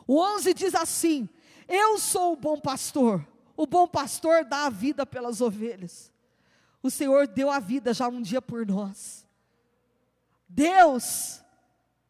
O 0.06 0.20
11 0.20 0.54
diz 0.54 0.74
assim: 0.74 1.28
Eu 1.68 1.98
sou 1.98 2.32
o 2.32 2.36
bom 2.36 2.60
pastor. 2.60 3.26
O 3.56 3.66
bom 3.66 3.86
pastor 3.86 4.44
dá 4.44 4.66
a 4.66 4.70
vida 4.70 5.06
pelas 5.06 5.40
ovelhas. 5.40 6.12
O 6.82 6.90
Senhor 6.90 7.26
deu 7.26 7.50
a 7.50 7.60
vida 7.60 7.94
já 7.94 8.08
um 8.08 8.20
dia 8.20 8.42
por 8.42 8.66
nós. 8.66 9.24
Deus, 10.48 11.40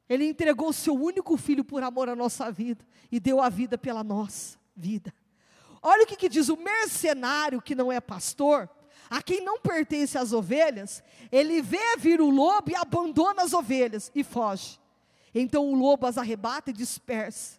Ele 0.08 0.26
entregou 0.26 0.70
o 0.70 0.73
seu 0.73 0.94
único 0.94 1.37
filho 1.37 1.64
por 1.64 1.82
amor 1.82 2.08
à 2.08 2.16
nossa 2.16 2.50
vida 2.50 2.84
e 3.12 3.20
deu 3.20 3.40
a 3.40 3.49
vida 3.49 3.78
pela 3.78 4.02
nossa 4.02 4.58
vida. 4.75 5.14
Olha 5.87 6.05
o 6.05 6.07
que, 6.07 6.17
que 6.17 6.31
diz: 6.31 6.49
o 6.49 6.57
mercenário 6.57 7.61
que 7.61 7.75
não 7.75 7.93
é 7.93 8.00
pastor, 8.00 8.71
a 9.11 9.23
quem 9.23 9.45
não 9.45 9.61
pertence 9.61 10.17
às 10.17 10.33
ovelhas, 10.33 11.05
ele 11.31 11.61
vê 11.61 11.97
vir 11.99 12.23
o 12.23 12.31
lobo 12.31 12.71
e 12.71 12.75
abandona 12.75 13.43
as 13.43 13.53
ovelhas 13.53 14.11
e 14.14 14.25
foge. 14.25 14.81
Então 15.35 15.71
o 15.71 15.75
lobo 15.75 16.07
as 16.07 16.17
arrebata 16.17 16.71
e 16.71 16.73
dispersa. 16.73 17.59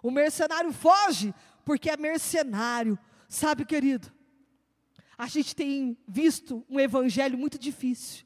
O 0.00 0.08
mercenário 0.08 0.72
foge 0.72 1.34
porque 1.64 1.90
é 1.90 1.96
mercenário. 1.96 2.96
Sabe, 3.28 3.64
querido? 3.64 4.12
A 5.18 5.26
gente 5.26 5.56
tem 5.56 5.98
visto 6.06 6.64
um 6.70 6.78
evangelho 6.78 7.36
muito 7.36 7.58
difícil. 7.58 8.24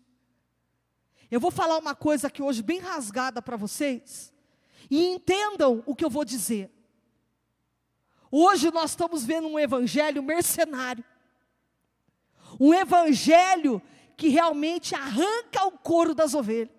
Eu 1.30 1.40
vou 1.40 1.50
falar 1.50 1.78
uma 1.78 1.94
coisa 1.94 2.26
aqui 2.26 2.42
hoje 2.42 2.62
bem 2.62 2.80
rasgada 2.80 3.40
para 3.40 3.56
vocês. 3.56 4.30
E 4.90 5.06
entendam 5.06 5.82
o 5.86 5.94
que 5.94 6.04
eu 6.04 6.10
vou 6.10 6.24
dizer. 6.24 6.70
Hoje 8.30 8.70
nós 8.70 8.90
estamos 8.90 9.24
vendo 9.24 9.48
um 9.48 9.58
evangelho 9.58 10.22
mercenário. 10.22 11.04
Um 12.58 12.72
evangelho 12.72 13.82
que 14.16 14.28
realmente 14.28 14.94
arranca 14.94 15.64
o 15.66 15.72
couro 15.72 16.14
das 16.14 16.34
ovelhas. 16.34 16.70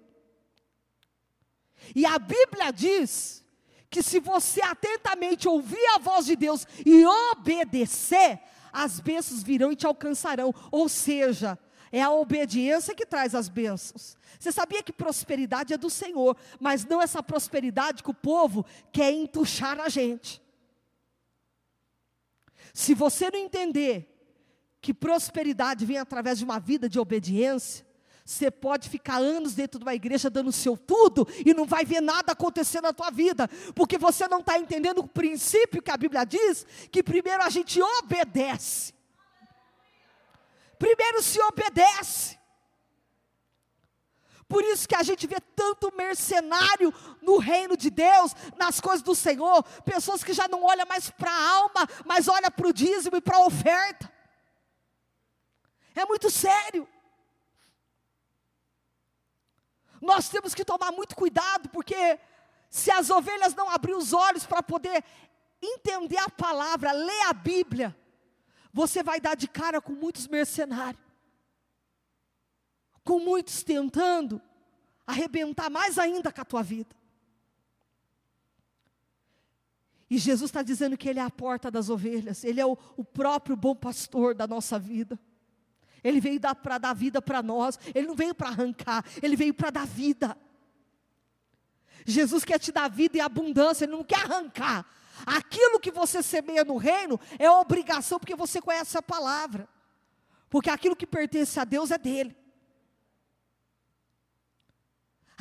E 1.95 2.05
a 2.05 2.17
Bíblia 2.17 2.71
diz 2.71 3.43
que 3.89 4.01
se 4.01 4.19
você 4.19 4.61
atentamente 4.61 5.47
ouvir 5.47 5.85
a 5.95 5.99
voz 5.99 6.25
de 6.25 6.35
Deus 6.35 6.65
e 6.85 7.05
obedecer, 7.05 8.39
as 8.71 8.99
bênçãos 8.99 9.43
virão 9.43 9.71
e 9.71 9.75
te 9.75 9.85
alcançarão. 9.85 10.53
Ou 10.71 10.87
seja, 10.87 11.59
é 11.91 12.01
a 12.01 12.11
obediência 12.11 12.95
que 12.95 13.05
traz 13.05 13.35
as 13.35 13.49
bênçãos. 13.49 14.15
Você 14.39 14.51
sabia 14.51 14.81
que 14.81 14.93
prosperidade 14.93 15.73
é 15.73 15.77
do 15.77 15.89
Senhor, 15.89 16.37
mas 16.59 16.85
não 16.85 17.01
essa 17.01 17.21
prosperidade 17.21 18.01
que 18.01 18.09
o 18.09 18.13
povo 18.13 18.65
quer 18.91 19.11
entuchar 19.11 19.79
a 19.79 19.89
gente. 19.89 20.41
Se 22.73 22.93
você 22.93 23.29
não 23.29 23.39
entender 23.39 24.07
que 24.81 24.93
prosperidade 24.93 25.85
vem 25.85 25.97
através 25.97 26.39
de 26.39 26.43
uma 26.43 26.59
vida 26.59 26.89
de 26.89 26.99
obediência, 26.99 27.85
você 28.25 28.49
pode 28.49 28.89
ficar 28.89 29.17
anos 29.17 29.53
dentro 29.53 29.79
de 29.79 29.85
uma 29.85 29.93
igreja 29.93 30.29
dando 30.29 30.47
o 30.47 30.53
seu 30.53 30.77
tudo 30.77 31.27
e 31.45 31.53
não 31.53 31.65
vai 31.65 31.83
ver 31.83 32.01
nada 32.01 32.31
acontecer 32.31 32.81
na 32.81 32.93
tua 32.93 33.09
vida, 33.09 33.47
porque 33.75 33.97
você 33.97 34.27
não 34.27 34.39
está 34.39 34.57
entendendo 34.57 34.99
o 34.99 35.07
princípio 35.07 35.81
que 35.81 35.91
a 35.91 35.97
Bíblia 35.97 36.23
diz, 36.23 36.65
que 36.91 37.03
primeiro 37.03 37.43
a 37.43 37.49
gente 37.49 37.81
obedece. 37.81 38.93
Primeiro 40.77 41.21
se 41.21 41.39
obedece. 41.41 42.40
Por 44.51 44.65
isso 44.65 44.85
que 44.85 44.95
a 44.95 45.01
gente 45.01 45.25
vê 45.25 45.39
tanto 45.55 45.95
mercenário 45.95 46.93
no 47.21 47.37
reino 47.37 47.77
de 47.77 47.89
Deus, 47.89 48.35
nas 48.57 48.81
coisas 48.81 49.01
do 49.01 49.15
Senhor, 49.15 49.63
pessoas 49.85 50.25
que 50.25 50.33
já 50.33 50.45
não 50.45 50.61
olham 50.65 50.85
mais 50.85 51.09
para 51.09 51.31
a 51.31 51.49
alma, 51.51 51.87
mas 52.05 52.27
olham 52.27 52.51
para 52.51 52.67
o 52.67 52.73
dízimo 52.73 53.15
e 53.15 53.21
para 53.21 53.37
a 53.37 53.45
oferta. 53.45 54.11
É 55.95 56.03
muito 56.03 56.29
sério. 56.29 56.85
Nós 60.01 60.27
temos 60.27 60.53
que 60.53 60.65
tomar 60.65 60.91
muito 60.91 61.15
cuidado, 61.15 61.69
porque 61.69 62.19
se 62.69 62.91
as 62.91 63.09
ovelhas 63.09 63.55
não 63.55 63.69
abrir 63.69 63.93
os 63.93 64.11
olhos 64.11 64.45
para 64.45 64.61
poder 64.61 65.01
entender 65.61 66.17
a 66.17 66.29
palavra, 66.29 66.91
ler 66.91 67.21
a 67.27 67.31
Bíblia, 67.31 67.95
você 68.73 69.01
vai 69.01 69.21
dar 69.21 69.35
de 69.37 69.47
cara 69.47 69.79
com 69.79 69.93
muitos 69.93 70.27
mercenários 70.27 71.10
com 73.03 73.19
muitos 73.19 73.63
tentando 73.63 74.41
arrebentar 75.05 75.69
mais 75.69 75.97
ainda 75.97 76.31
com 76.31 76.41
a 76.41 76.45
tua 76.45 76.63
vida. 76.63 76.95
E 80.09 80.17
Jesus 80.17 80.49
está 80.49 80.61
dizendo 80.61 80.97
que 80.97 81.07
Ele 81.07 81.19
é 81.19 81.23
a 81.23 81.29
porta 81.29 81.71
das 81.71 81.89
ovelhas, 81.89 82.43
Ele 82.43 82.59
é 82.59 82.65
o, 82.65 82.77
o 82.97 83.03
próprio 83.03 83.55
bom 83.55 83.73
pastor 83.73 84.35
da 84.35 84.45
nossa 84.45 84.77
vida. 84.77 85.17
Ele 86.03 86.19
veio 86.19 86.39
para 86.61 86.77
dar 86.77 86.93
vida 86.93 87.21
para 87.21 87.41
nós, 87.41 87.79
Ele 87.95 88.07
não 88.07 88.15
veio 88.15 88.35
para 88.35 88.49
arrancar, 88.49 89.05
Ele 89.21 89.35
veio 89.35 89.53
para 89.53 89.69
dar 89.69 89.87
vida. 89.87 90.37
Jesus 92.05 92.43
quer 92.43 92.59
te 92.59 92.71
dar 92.71 92.89
vida 92.89 93.17
e 93.17 93.21
abundância, 93.21 93.85
Ele 93.85 93.93
não 93.93 94.03
quer 94.03 94.19
arrancar. 94.19 94.85
Aquilo 95.25 95.79
que 95.79 95.91
você 95.91 96.21
semeia 96.21 96.63
no 96.63 96.77
reino 96.77 97.19
é 97.37 97.49
obrigação, 97.49 98.19
porque 98.19 98.35
você 98.35 98.59
conhece 98.59 98.97
a 98.97 99.01
palavra. 99.01 99.67
Porque 100.49 100.69
aquilo 100.69 100.95
que 100.95 101.07
pertence 101.07 101.59
a 101.59 101.63
Deus 101.63 101.91
é 101.91 101.97
dele. 101.97 102.35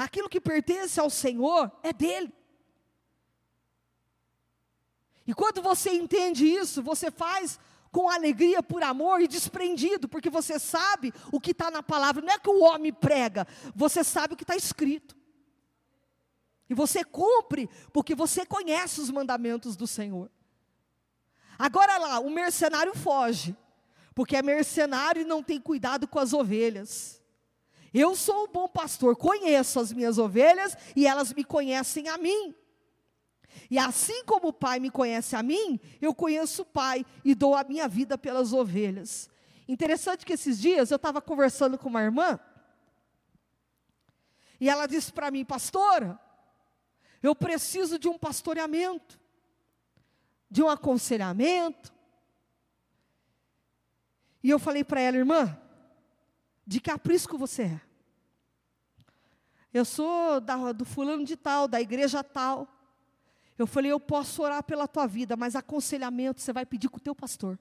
Aquilo 0.01 0.31
que 0.31 0.41
pertence 0.41 0.99
ao 0.99 1.11
Senhor 1.11 1.71
é 1.83 1.93
dele. 1.93 2.33
E 5.27 5.35
quando 5.35 5.61
você 5.61 5.91
entende 5.91 6.47
isso, 6.47 6.83
você 6.83 7.11
faz 7.11 7.61
com 7.93 8.09
alegria, 8.09 8.63
por 8.63 8.83
amor 8.83 9.21
e 9.21 9.29
desprendido, 9.29 10.09
porque 10.09 10.31
você 10.31 10.59
sabe 10.59 11.13
o 11.31 11.39
que 11.39 11.51
está 11.51 11.71
na 11.71 11.83
palavra. 11.83 12.23
Não 12.23 12.33
é 12.33 12.39
que 12.39 12.49
o 12.49 12.63
homem 12.63 12.91
prega, 12.91 13.47
você 13.75 14.03
sabe 14.03 14.33
o 14.33 14.37
que 14.39 14.43
está 14.43 14.57
escrito. 14.57 15.15
E 16.71 16.73
você 16.73 17.05
cumpre, 17.05 17.69
porque 17.93 18.15
você 18.15 18.47
conhece 18.47 19.03
os 19.03 19.11
mandamentos 19.11 19.77
do 19.77 19.87
Senhor. 19.87 20.31
Agora 21.59 21.99
lá, 21.99 22.21
o 22.21 22.31
mercenário 22.31 22.95
foge, 22.95 23.55
porque 24.15 24.35
é 24.35 24.43
mercenário 24.43 25.21
e 25.21 25.27
não 25.27 25.43
tem 25.43 25.61
cuidado 25.61 26.09
com 26.09 26.19
as 26.19 26.33
ovelhas. 26.33 27.20
Eu 27.93 28.15
sou 28.15 28.45
o 28.45 28.49
bom 28.49 28.69
pastor, 28.69 29.17
conheço 29.17 29.81
as 29.81 29.93
minhas 29.93 30.19
ovelhas 30.19 30.77
e 30.95 31.07
elas 31.07 31.33
me 31.33 31.45
conhecem 31.45 32.09
a 32.09 32.17
mim. 32.17 32.55
E 33.71 33.79
assim 33.79 34.25
como 34.25 34.49
o 34.49 34.53
Pai 34.53 34.79
me 34.79 34.91
conhece 34.91 35.35
a 35.35 35.43
mim, 35.43 35.81
eu 36.01 36.15
conheço 36.15 36.63
o 36.63 36.67
Pai 36.67 37.05
e 37.25 37.35
dou 37.35 37.55
a 37.57 37.65
minha 37.65 37.89
vida 37.89 38.17
pelas 38.17 38.53
ovelhas. 38.53 39.29
Interessante 39.67 40.25
que 40.25 40.33
esses 40.33 40.61
dias 40.61 40.91
eu 40.91 40.97
estava 40.97 41.21
conversando 41.21 41.77
com 41.79 41.89
uma 41.89 42.03
irmã, 42.03 42.39
e 44.61 44.69
ela 44.69 44.87
disse 44.87 45.11
para 45.11 45.31
mim, 45.31 45.45
pastora, 45.45 46.21
eu 47.23 47.35
preciso 47.35 47.99
de 47.99 48.09
um 48.09 48.19
pastoreamento, 48.19 49.19
de 50.51 50.63
um 50.63 50.69
aconselhamento. 50.69 51.93
E 54.43 54.51
eu 54.51 54.59
falei 54.59 54.85
para 54.85 55.01
ela, 55.01 55.17
irmã, 55.17 55.59
de 56.71 56.81
que 56.81 56.89
aprisco 56.89 57.37
você 57.37 57.63
é. 57.63 57.81
Eu 59.75 59.85
sou 59.85 60.41
da, 60.41 60.71
do 60.71 60.85
fulano 60.85 61.25
de 61.25 61.37
tal, 61.37 61.67
da 61.67 61.81
igreja 61.81 62.23
tal. 62.23 62.69
Eu 63.59 63.67
falei, 63.67 63.91
eu 63.91 63.99
posso 63.99 64.41
orar 64.41 64.63
pela 64.63 64.87
tua 64.87 65.05
vida, 65.05 65.37
mas 65.37 65.57
aconselhamento 65.57 66.41
você 66.41 66.53
vai 66.53 66.65
pedir 66.65 66.89
com 66.89 66.99
o 66.99 67.01
teu 67.01 67.13
pastor. 67.13 67.59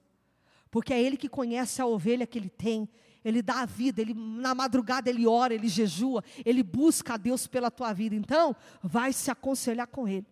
Porque 0.70 0.94
é 0.94 1.02
ele 1.02 1.16
que 1.16 1.28
conhece 1.28 1.82
a 1.82 1.86
ovelha 1.86 2.24
que 2.24 2.38
ele 2.38 2.48
tem. 2.48 2.88
Ele 3.24 3.42
dá 3.42 3.62
a 3.62 3.66
vida, 3.66 4.00
ele 4.00 4.14
na 4.14 4.54
madrugada 4.54 5.10
ele 5.10 5.26
ora, 5.26 5.52
ele 5.52 5.66
jejua, 5.66 6.22
ele 6.44 6.62
busca 6.62 7.14
a 7.14 7.16
Deus 7.16 7.48
pela 7.48 7.68
tua 7.68 7.92
vida. 7.92 8.14
Então, 8.14 8.54
vai 8.80 9.12
se 9.12 9.28
aconselhar 9.28 9.88
com 9.88 10.06
ele. 10.06 10.26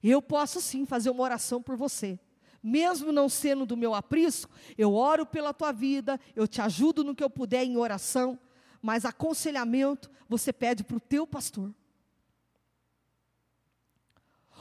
Eu 0.00 0.22
posso 0.22 0.60
sim 0.60 0.86
fazer 0.86 1.10
uma 1.10 1.24
oração 1.24 1.60
por 1.60 1.76
você 1.76 2.20
mesmo 2.66 3.12
não 3.12 3.28
sendo 3.28 3.64
do 3.64 3.76
meu 3.76 3.94
aprisco, 3.94 4.50
eu 4.76 4.92
oro 4.92 5.24
pela 5.24 5.54
tua 5.54 5.70
vida, 5.70 6.18
eu 6.34 6.48
te 6.48 6.60
ajudo 6.60 7.04
no 7.04 7.14
que 7.14 7.22
eu 7.22 7.30
puder 7.30 7.62
em 7.62 7.76
oração, 7.76 8.36
mas 8.82 9.04
aconselhamento 9.04 10.10
você 10.28 10.52
pede 10.52 10.82
para 10.82 10.96
o 10.96 11.00
teu 11.00 11.26
pastor. 11.26 11.72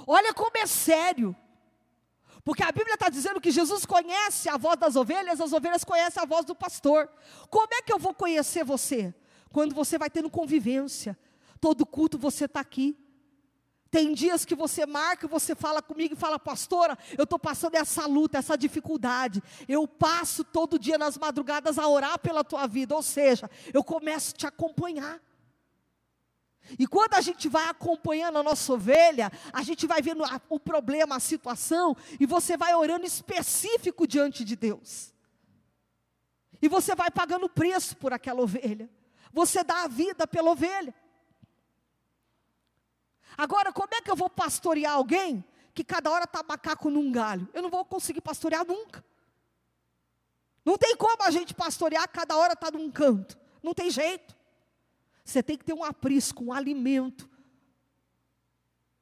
Olha 0.05 0.33
como 0.35 0.55
é 0.55 0.67
sério, 0.67 1.35
porque 2.43 2.61
a 2.61 2.71
Bíblia 2.71 2.93
está 2.93 3.09
dizendo 3.09 3.41
que 3.41 3.49
Jesus 3.49 3.87
conhece 3.87 4.47
a 4.49 4.55
voz 4.55 4.77
das 4.77 4.95
ovelhas, 4.95 5.41
as 5.41 5.51
ovelhas 5.51 5.83
conhecem 5.83 6.21
a 6.21 6.27
voz 6.27 6.45
do 6.45 6.53
pastor. 6.53 7.09
Como 7.49 7.73
é 7.73 7.81
que 7.81 7.91
eu 7.91 7.97
vou 7.97 8.13
conhecer 8.13 8.63
você? 8.63 9.15
Quando 9.51 9.73
você 9.73 9.97
vai 9.97 10.11
tendo 10.11 10.29
convivência, 10.29 11.17
todo 11.59 11.87
culto 11.87 12.19
você 12.19 12.45
está 12.45 12.59
aqui, 12.59 12.95
tem 13.95 14.13
dias 14.13 14.43
que 14.43 14.55
você 14.55 14.85
marca, 14.85 15.25
você 15.25 15.55
fala 15.55 15.81
comigo 15.81 16.15
e 16.15 16.17
fala, 16.17 16.37
pastora, 16.37 16.97
eu 17.17 17.23
estou 17.23 17.39
passando 17.39 17.75
essa 17.75 18.05
luta, 18.05 18.37
essa 18.37 18.57
dificuldade. 18.57 19.41
Eu 19.69 19.87
passo 19.87 20.43
todo 20.43 20.77
dia 20.77 20.97
nas 20.97 21.17
madrugadas 21.17 21.79
a 21.79 21.87
orar 21.87 22.19
pela 22.19 22.43
tua 22.43 22.67
vida, 22.67 22.93
ou 22.93 23.01
seja, 23.01 23.49
eu 23.73 23.81
começo 23.85 24.33
a 24.35 24.37
te 24.37 24.45
acompanhar. 24.45 25.21
E 26.77 26.85
quando 26.85 27.13
a 27.13 27.21
gente 27.21 27.47
vai 27.47 27.69
acompanhando 27.69 28.37
a 28.37 28.43
nossa 28.43 28.73
ovelha, 28.73 29.31
a 29.53 29.63
gente 29.63 29.87
vai 29.87 30.01
vendo 30.01 30.25
a, 30.25 30.41
o 30.49 30.59
problema, 30.59 31.15
a 31.15 31.21
situação, 31.21 31.95
e 32.19 32.25
você 32.25 32.57
vai 32.57 32.75
orando 32.75 33.05
específico 33.05 34.05
diante 34.05 34.43
de 34.43 34.57
Deus. 34.57 35.13
E 36.61 36.67
você 36.67 36.95
vai 36.95 37.09
pagando 37.09 37.47
preço 37.47 37.95
por 37.95 38.11
aquela 38.11 38.41
ovelha. 38.41 38.89
Você 39.31 39.63
dá 39.63 39.83
a 39.83 39.87
vida 39.87 40.27
pela 40.27 40.51
ovelha. 40.51 40.93
Agora, 43.37 43.71
como 43.71 43.93
é 43.93 44.01
que 44.01 44.09
eu 44.09 44.15
vou 44.15 44.29
pastorear 44.29 44.93
alguém 44.93 45.43
que 45.73 45.83
cada 45.83 46.09
hora 46.09 46.23
está 46.23 46.43
macaco 46.43 46.89
num 46.89 47.11
galho? 47.11 47.47
Eu 47.53 47.61
não 47.61 47.69
vou 47.69 47.83
conseguir 47.83 48.21
pastorear 48.21 48.65
nunca. 48.65 49.03
Não 50.63 50.77
tem 50.77 50.95
como 50.95 51.21
a 51.23 51.29
gente 51.29 51.53
pastorear, 51.53 52.09
cada 52.09 52.35
hora 52.35 52.53
está 52.53 52.71
num 52.71 52.89
canto. 52.89 53.37
Não 53.61 53.73
tem 53.73 53.91
jeito. 53.91 54.35
Você 55.23 55.43
tem 55.43 55.57
que 55.57 55.65
ter 55.65 55.73
um 55.73 55.83
aprisco, 55.83 56.43
um 56.45 56.53
alimento. 56.53 57.29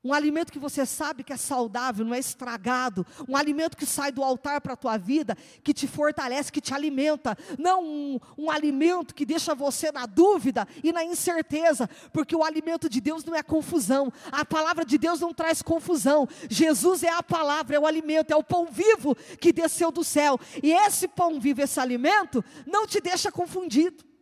Um 0.04 0.14
alimento 0.14 0.52
que 0.52 0.60
você 0.60 0.86
sabe 0.86 1.24
que 1.24 1.32
é 1.32 1.38
saudável, 1.38 2.04
não 2.04 2.14
é 2.14 2.20
estragado. 2.20 3.06
Um 3.26 3.38
alimento 3.38 3.78
que 3.78 3.86
sai 3.86 4.12
do 4.12 4.22
altar 4.22 4.60
para 4.60 4.74
a 4.74 4.76
tua 4.76 4.98
vida, 4.98 5.38
que 5.64 5.74
te 5.74 5.88
fortalece, 5.88 6.52
que 6.52 6.60
te 6.60 6.74
alimenta. 6.74 7.38
Não 7.58 7.82
um, 7.82 8.20
um, 8.38 8.52
alimento 8.52 9.16
que 9.16 9.26
deixa 9.26 9.56
você 9.56 9.94
na 9.94 10.06
dúvida 10.06 10.68
e 10.84 10.92
na 10.92 11.06
incerteza. 11.06 11.90
Porque 12.12 12.36
o 12.36 12.44
alimento 12.44 12.90
de 12.90 13.00
Deus 13.00 13.24
não 13.24 13.34
é 13.34 13.42
confusão. 13.42 14.12
A 14.30 14.44
palavra 14.44 14.84
de 14.84 14.98
Deus 14.98 15.22
não 15.22 15.34
traz 15.34 15.62
confusão. 15.62 16.28
Jesus 16.50 17.02
é 17.04 17.10
a 17.10 17.24
palavra, 17.24 17.78
é 17.78 17.80
o 17.80 17.88
alimento, 17.88 18.32
é 18.32 18.36
o 18.36 18.44
pão 18.44 18.68
vivo 18.70 19.16
que 19.40 19.54
desceu 19.54 19.90
do 19.90 20.04
céu. 20.04 20.38
E 20.62 20.74
esse 20.74 21.08
pão 21.08 21.40
vivo, 21.40 21.62
esse 21.62 21.80
alimento, 21.80 22.44
não 22.68 22.86
te 22.86 23.00
deixa 23.00 23.32
confundido. 23.32 24.13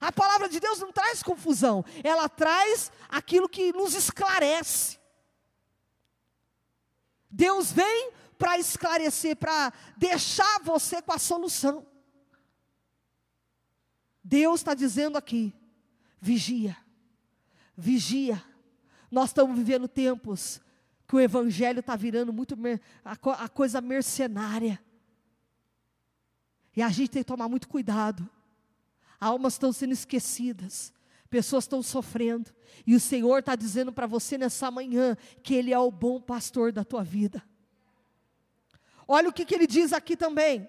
A 0.00 0.12
palavra 0.12 0.48
de 0.48 0.60
Deus 0.60 0.78
não 0.78 0.92
traz 0.92 1.22
confusão, 1.22 1.84
ela 2.04 2.28
traz 2.28 2.92
aquilo 3.08 3.48
que 3.48 3.72
nos 3.72 3.94
esclarece. 3.94 4.98
Deus 7.28 7.72
vem 7.72 8.12
para 8.38 8.58
esclarecer, 8.58 9.36
para 9.36 9.72
deixar 9.96 10.60
você 10.62 11.02
com 11.02 11.12
a 11.12 11.18
solução. 11.18 11.84
Deus 14.22 14.60
está 14.60 14.72
dizendo 14.72 15.18
aqui: 15.18 15.52
vigia, 16.20 16.76
vigia. 17.76 18.42
Nós 19.10 19.30
estamos 19.30 19.56
vivendo 19.56 19.88
tempos 19.88 20.60
que 21.08 21.16
o 21.16 21.20
evangelho 21.20 21.80
está 21.80 21.96
virando 21.96 22.32
muito 22.32 22.54
a 23.04 23.48
coisa 23.48 23.80
mercenária. 23.80 24.80
E 26.76 26.82
a 26.82 26.90
gente 26.90 27.10
tem 27.10 27.22
que 27.22 27.26
tomar 27.26 27.48
muito 27.48 27.66
cuidado 27.66 28.30
almas 29.20 29.54
estão 29.54 29.72
sendo 29.72 29.92
esquecidas, 29.92 30.92
pessoas 31.30 31.64
estão 31.64 31.82
sofrendo, 31.82 32.50
e 32.86 32.94
o 32.94 33.00
Senhor 33.00 33.38
está 33.38 33.54
dizendo 33.54 33.92
para 33.92 34.06
você 34.06 34.38
nessa 34.38 34.70
manhã 34.70 35.16
que 35.42 35.54
Ele 35.54 35.72
é 35.72 35.78
o 35.78 35.90
bom 35.90 36.20
pastor 36.20 36.72
da 36.72 36.84
tua 36.84 37.02
vida. 37.02 37.42
Olha 39.08 39.30
o 39.30 39.32
que, 39.32 39.46
que 39.46 39.54
ele 39.54 39.66
diz 39.66 39.94
aqui 39.94 40.14
também. 40.14 40.68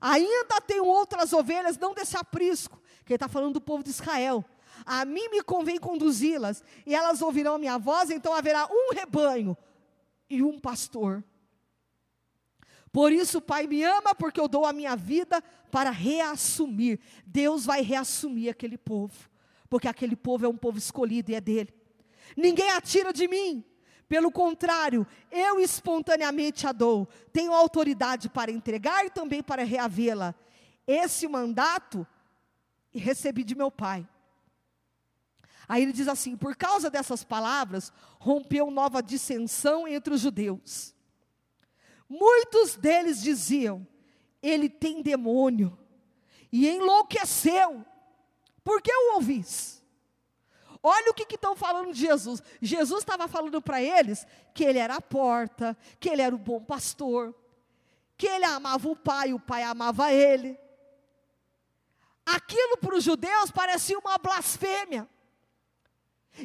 Ainda 0.00 0.58
tenho 0.66 0.86
outras 0.86 1.34
ovelhas, 1.34 1.76
não 1.76 1.92
desse 1.92 2.16
aprisco, 2.16 2.80
que 3.04 3.12
ele 3.12 3.16
está 3.16 3.28
falando 3.28 3.54
do 3.54 3.60
povo 3.60 3.84
de 3.84 3.90
Israel. 3.90 4.42
A 4.86 5.04
mim 5.04 5.28
me 5.28 5.42
convém 5.42 5.78
conduzi-las, 5.78 6.64
e 6.86 6.94
elas 6.94 7.20
ouvirão 7.20 7.56
a 7.56 7.58
minha 7.58 7.76
voz, 7.76 8.10
então 8.10 8.32
haverá 8.32 8.66
um 8.70 8.94
rebanho 8.94 9.56
e 10.30 10.42
um 10.42 10.58
pastor. 10.58 11.22
Por 12.92 13.12
isso 13.12 13.38
o 13.38 13.42
Pai 13.42 13.66
me 13.66 13.82
ama, 13.82 14.14
porque 14.14 14.40
eu 14.40 14.48
dou 14.48 14.64
a 14.64 14.72
minha 14.72 14.96
vida 14.96 15.42
para 15.70 15.90
reassumir. 15.90 16.98
Deus 17.26 17.64
vai 17.64 17.82
reassumir 17.82 18.50
aquele 18.50 18.78
povo, 18.78 19.28
porque 19.68 19.88
aquele 19.88 20.16
povo 20.16 20.46
é 20.46 20.48
um 20.48 20.56
povo 20.56 20.78
escolhido 20.78 21.30
e 21.30 21.34
é 21.34 21.40
dele. 21.40 21.72
Ninguém 22.36 22.70
atira 22.70 23.12
de 23.12 23.26
mim, 23.26 23.64
pelo 24.08 24.32
contrário, 24.32 25.06
eu 25.30 25.60
espontaneamente 25.60 26.66
a 26.66 26.72
dou. 26.72 27.06
Tenho 27.32 27.52
autoridade 27.52 28.30
para 28.30 28.50
entregar 28.50 29.04
e 29.04 29.10
também 29.10 29.42
para 29.42 29.64
reavê-la. 29.64 30.34
Esse 30.86 31.28
mandato 31.28 32.06
recebi 32.90 33.44
de 33.44 33.54
meu 33.54 33.70
pai. 33.70 34.08
Aí 35.68 35.82
ele 35.82 35.92
diz 35.92 36.08
assim: 36.08 36.36
por 36.36 36.56
causa 36.56 36.88
dessas 36.88 37.22
palavras, 37.22 37.92
rompeu 38.18 38.70
nova 38.70 39.02
dissensão 39.02 39.86
entre 39.86 40.14
os 40.14 40.22
judeus. 40.22 40.94
Muitos 42.08 42.76
deles 42.76 43.20
diziam: 43.20 43.86
ele 44.42 44.68
tem 44.68 45.02
demônio, 45.02 45.78
e 46.50 46.68
enlouqueceu. 46.68 47.84
Por 48.64 48.82
que 48.82 48.92
o 48.92 49.14
ouvis? 49.14 49.82
Olha 50.82 51.10
o 51.10 51.14
que 51.14 51.34
estão 51.34 51.56
falando 51.56 51.92
de 51.92 52.00
Jesus. 52.00 52.42
Jesus 52.62 53.00
estava 53.00 53.26
falando 53.26 53.60
para 53.60 53.82
eles 53.82 54.26
que 54.54 54.64
ele 54.64 54.78
era 54.78 54.96
a 54.96 55.00
porta, 55.00 55.76
que 55.98 56.08
ele 56.08 56.22
era 56.22 56.34
o 56.34 56.38
bom 56.38 56.62
pastor, 56.62 57.34
que 58.16 58.26
ele 58.26 58.44
amava 58.44 58.88
o 58.88 58.96
pai, 58.96 59.32
o 59.32 59.40
pai 59.40 59.62
amava 59.62 60.12
ele. 60.12 60.58
Aquilo 62.24 62.76
para 62.78 62.94
os 62.94 63.04
judeus 63.04 63.50
parecia 63.50 63.98
uma 63.98 64.18
blasfêmia. 64.18 65.08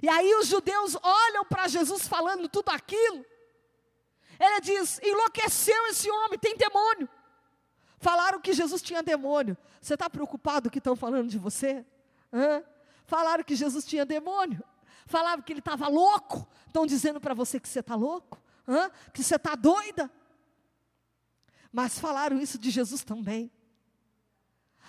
E 0.02 0.10
aí 0.10 0.34
os 0.36 0.47
judeus 0.47 0.97
olham 1.02 1.45
para 1.45 1.67
Jesus 1.67 2.08
falando 2.08 2.49
tudo 2.49 2.69
aquilo, 2.69 3.23
ele 4.44 4.62
diz: 4.62 5.00
enlouqueceu 5.02 5.88
esse 5.88 6.10
homem, 6.10 6.38
tem 6.38 6.56
demônio. 6.58 7.10
Falaram 8.00 8.42
que 8.42 8.52
Jesus 8.52 8.82
tinha 8.82 9.02
demônio. 9.02 9.58
Você 9.82 9.94
está 9.94 10.10
preocupado 10.10 10.70
que 10.70 10.78
estão 10.78 10.96
falando 10.96 11.30
de 11.30 11.40
você? 11.40 11.86
Hã? 12.32 12.64
Falaram 13.06 13.44
que 13.44 13.56
Jesus 13.56 13.86
tinha 13.86 14.06
demônio. 14.06 14.62
Falaram 15.06 15.42
que 15.42 15.54
ele 15.54 15.60
estava 15.60 15.88
louco. 15.88 16.48
Estão 16.68 16.86
dizendo 16.86 17.22
para 17.22 17.34
você 17.34 17.60
que 17.60 17.68
você 17.68 17.80
está 17.80 17.96
louco? 17.96 18.42
Hã? 18.68 18.92
Que 19.14 19.24
você 19.24 19.36
está 19.36 19.56
doida? 19.56 20.12
Mas 21.72 21.98
falaram 21.98 22.40
isso 22.40 22.58
de 22.58 22.70
Jesus 22.70 23.04
também. 23.04 23.52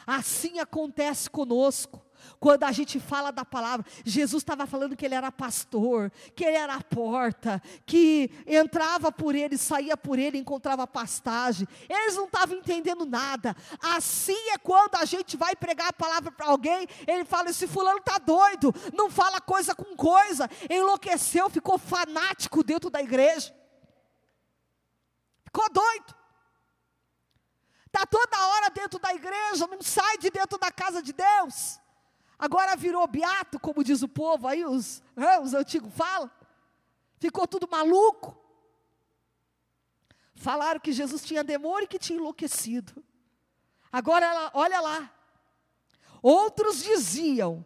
Assim 0.07 0.59
acontece 0.59 1.31
conosco. 1.31 2.04
Quando 2.39 2.65
a 2.65 2.73
gente 2.73 3.01
fala 3.01 3.31
da 3.31 3.45
palavra, 3.45 3.85
Jesus 4.05 4.43
estava 4.43 4.67
falando 4.67 4.97
que 4.97 5.05
ele 5.05 5.15
era 5.15 5.31
pastor, 5.33 6.11
que 6.35 6.45
ele 6.45 6.57
era 6.57 6.75
a 6.75 6.83
porta, 6.83 7.63
que 7.87 8.31
entrava 8.47 9.11
por 9.11 9.35
ele, 9.35 9.57
saía 9.57 9.97
por 9.97 10.19
ele, 10.19 10.39
encontrava 10.39 10.87
pastagem. 10.87 11.67
Eles 11.89 12.17
não 12.17 12.27
estavam 12.27 12.57
entendendo 12.57 13.05
nada. 13.05 13.57
Assim 13.81 14.51
é 14.51 14.59
quando 14.59 14.97
a 14.97 15.05
gente 15.05 15.37
vai 15.37 15.55
pregar 15.57 15.89
a 15.89 15.93
palavra 15.93 16.31
para 16.31 16.47
alguém, 16.47 16.87
ele 17.07 17.25
fala: 17.25 17.51
esse 17.51 17.67
fulano 17.67 17.99
está 17.99 18.19
doido, 18.19 18.75
não 18.93 19.11
fala 19.11 19.41
coisa 19.41 19.75
com 19.75 19.97
coisa, 19.97 20.49
enlouqueceu, 20.69 21.49
ficou 21.51 21.79
fanático 21.79 22.63
dentro 22.63 22.91
da 22.91 23.03
igreja. 23.03 23.55
Ficou 25.45 25.71
doido. 25.71 26.15
Está 27.87 28.05
toda 28.07 28.49
hora 28.49 28.71
dentro 28.71 28.99
da 28.99 29.15
igreja, 29.15 29.69
não 29.69 29.81
sai 29.81 30.19
de 30.19 30.29
dentro 30.29 30.59
da 30.59 30.73
casa 30.73 31.01
de 31.01 31.13
Deus. 31.13 31.79
Agora 32.39 32.77
virou 32.77 33.07
beato, 33.07 33.59
como 33.59 33.85
diz 33.85 34.03
o 34.03 34.09
povo, 34.09 34.47
aí 34.47 34.65
os, 34.65 35.03
né, 35.15 35.39
os 35.39 35.55
antigos 35.55 35.93
falam. 35.95 36.31
Ficou 37.19 37.47
tudo 37.47 37.69
maluco. 37.71 38.37
Falaram 40.35 40.81
que 40.81 40.93
Jesus 40.93 41.25
tinha 41.25 41.45
demônio 41.45 41.85
e 41.85 41.89
que 41.89 41.99
tinha 41.99 42.19
enlouquecido. 42.19 43.03
Agora, 43.91 44.51
olha 44.53 44.81
lá. 44.81 45.11
Outros 46.21 46.83
diziam: 46.83 47.65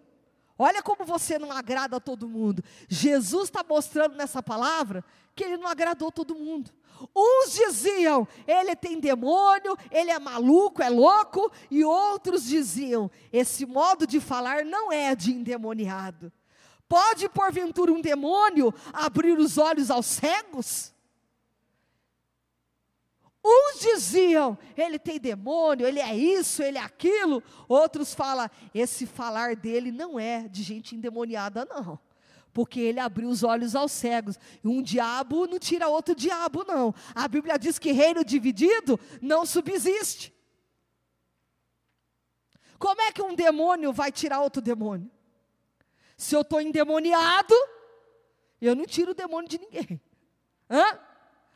Olha 0.58 0.82
como 0.82 1.04
você 1.04 1.38
não 1.38 1.52
agrada 1.52 1.96
a 1.96 2.00
todo 2.00 2.28
mundo. 2.28 2.62
Jesus 2.88 3.44
está 3.44 3.62
mostrando 3.62 4.16
nessa 4.16 4.42
palavra 4.42 5.04
que 5.34 5.44
ele 5.44 5.56
não 5.56 5.68
agradou 5.68 6.10
todo 6.10 6.34
mundo. 6.34 6.70
Uns 7.14 7.52
diziam, 7.52 8.26
ele 8.46 8.74
tem 8.74 8.98
demônio, 8.98 9.76
ele 9.90 10.10
é 10.10 10.18
maluco, 10.18 10.82
é 10.82 10.88
louco, 10.88 11.50
e 11.70 11.84
outros 11.84 12.44
diziam, 12.44 13.10
esse 13.32 13.66
modo 13.66 14.06
de 14.06 14.20
falar 14.20 14.64
não 14.64 14.92
é 14.92 15.14
de 15.14 15.32
endemoniado. 15.32 16.32
Pode, 16.88 17.28
porventura, 17.28 17.92
um 17.92 18.00
demônio 18.00 18.72
abrir 18.92 19.38
os 19.38 19.58
olhos 19.58 19.90
aos 19.90 20.06
cegos? 20.06 20.94
Uns 23.44 23.80
diziam, 23.80 24.58
ele 24.76 24.98
tem 24.98 25.18
demônio, 25.18 25.86
ele 25.86 26.00
é 26.00 26.14
isso, 26.16 26.62
ele 26.62 26.78
é 26.78 26.82
aquilo. 26.82 27.42
Outros 27.68 28.14
falam, 28.14 28.50
esse 28.74 29.06
falar 29.06 29.54
dele 29.54 29.92
não 29.92 30.18
é 30.18 30.48
de 30.48 30.62
gente 30.62 30.96
endemoniada, 30.96 31.64
não 31.64 31.98
porque 32.58 32.80
ele 32.80 32.98
abriu 32.98 33.28
os 33.28 33.44
olhos 33.44 33.76
aos 33.76 33.92
cegos. 33.92 34.36
Um 34.64 34.82
diabo 34.82 35.46
não 35.46 35.60
tira 35.60 35.86
outro 35.86 36.12
diabo, 36.12 36.64
não. 36.64 36.92
A 37.14 37.28
Bíblia 37.28 37.56
diz 37.56 37.78
que 37.78 37.92
reino 37.92 38.24
dividido 38.24 38.98
não 39.22 39.46
subsiste. 39.46 40.34
Como 42.76 43.00
é 43.00 43.12
que 43.12 43.22
um 43.22 43.36
demônio 43.36 43.92
vai 43.92 44.10
tirar 44.10 44.40
outro 44.40 44.60
demônio? 44.60 45.08
Se 46.16 46.34
eu 46.34 46.40
estou 46.40 46.60
endemoniado, 46.60 47.54
eu 48.60 48.74
não 48.74 48.86
tiro 48.86 49.12
o 49.12 49.14
demônio 49.14 49.48
de 49.48 49.58
ninguém. 49.58 50.00
Hã? 50.68 50.98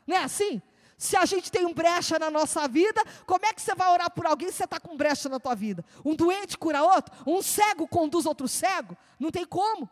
Não 0.07 0.15
é 0.15 0.23
assim? 0.23 0.61
Se 0.97 1.17
a 1.17 1.25
gente 1.25 1.51
tem 1.51 1.65
um 1.65 1.73
brecha 1.73 2.17
na 2.17 2.31
nossa 2.31 2.65
vida, 2.65 3.03
como 3.25 3.45
é 3.45 3.51
que 3.51 3.61
você 3.61 3.75
vai 3.75 3.91
orar 3.91 4.09
por 4.09 4.25
alguém 4.25 4.49
se 4.49 4.55
você 4.55 4.63
está 4.63 4.79
com 4.79 4.95
brecha 4.95 5.27
na 5.27 5.37
tua 5.37 5.53
vida? 5.53 5.83
Um 6.05 6.15
doente 6.15 6.57
cura 6.57 6.81
outro? 6.81 7.13
Um 7.27 7.41
cego 7.41 7.89
conduz 7.89 8.25
outro 8.25 8.47
cego? 8.47 8.95
Não 9.19 9.31
tem 9.31 9.45
como. 9.45 9.89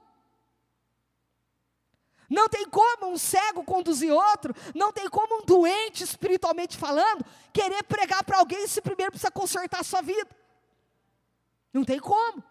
Não 2.32 2.48
tem 2.48 2.66
como 2.66 3.12
um 3.12 3.18
cego 3.18 3.62
conduzir 3.62 4.10
outro, 4.10 4.56
não 4.74 4.94
tem 4.94 5.10
como 5.10 5.42
um 5.42 5.46
doente 5.46 6.02
espiritualmente 6.02 6.78
falando 6.78 7.26
querer 7.52 7.84
pregar 7.84 8.24
para 8.24 8.38
alguém 8.38 8.66
se 8.68 8.82
primeiro 8.82 9.12
precisa 9.12 9.30
consertar 9.30 9.82
a 9.82 9.84
sua 9.84 10.02
vida. 10.02 10.30
Não 11.74 11.84
tem 11.84 12.00
como. 12.00 12.42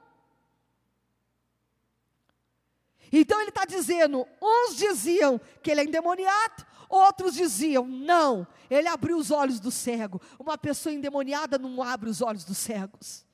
Então 3.10 3.40
ele 3.40 3.48
está 3.48 3.64
dizendo: 3.64 4.28
uns 4.42 4.76
diziam 4.76 5.40
que 5.62 5.70
ele 5.70 5.80
é 5.80 5.84
endemoniado, 5.84 6.66
outros 6.86 7.32
diziam, 7.32 7.86
não, 7.86 8.46
ele 8.68 8.86
abriu 8.86 9.16
os 9.16 9.30
olhos 9.30 9.58
do 9.58 9.70
cego. 9.70 10.20
Uma 10.38 10.58
pessoa 10.58 10.92
endemoniada 10.92 11.56
não 11.58 11.82
abre 11.82 12.10
os 12.10 12.20
olhos 12.20 12.44
dos 12.44 12.58
cegos. 12.58 13.24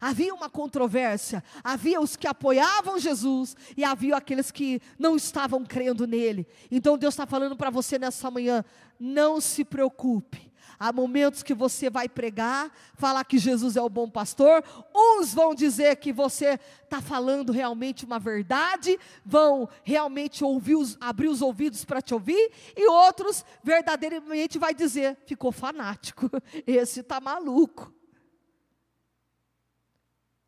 Havia 0.00 0.34
uma 0.34 0.50
controvérsia, 0.50 1.42
havia 1.64 2.00
os 2.00 2.16
que 2.16 2.26
apoiavam 2.26 2.98
Jesus 2.98 3.56
e 3.76 3.84
havia 3.84 4.16
aqueles 4.16 4.50
que 4.50 4.80
não 4.98 5.16
estavam 5.16 5.64
crendo 5.64 6.06
nele. 6.06 6.46
Então 6.70 6.98
Deus 6.98 7.14
está 7.14 7.26
falando 7.26 7.56
para 7.56 7.70
você 7.70 7.98
nessa 7.98 8.30
manhã: 8.30 8.64
não 9.00 9.40
se 9.40 9.64
preocupe. 9.64 10.46
Há 10.78 10.92
momentos 10.92 11.42
que 11.42 11.54
você 11.54 11.88
vai 11.88 12.08
pregar, 12.08 12.70
falar 12.94 13.24
que 13.24 13.38
Jesus 13.38 13.76
é 13.76 13.82
o 13.82 13.88
bom 13.88 14.08
pastor. 14.10 14.62
Uns 14.94 15.32
vão 15.32 15.54
dizer 15.54 15.96
que 15.96 16.12
você 16.12 16.60
está 16.84 17.00
falando 17.00 17.50
realmente 17.50 18.04
uma 18.04 18.18
verdade, 18.18 18.98
vão 19.24 19.68
realmente 19.82 20.44
ouvir 20.44 20.76
os, 20.76 20.96
abrir 21.00 21.28
os 21.28 21.40
ouvidos 21.40 21.84
para 21.84 22.02
te 22.02 22.12
ouvir, 22.12 22.52
e 22.76 22.86
outros 22.88 23.44
verdadeiramente 23.62 24.58
vai 24.58 24.74
dizer: 24.74 25.16
ficou 25.24 25.50
fanático, 25.50 26.30
esse 26.66 27.00
está 27.00 27.20
maluco. 27.20 27.95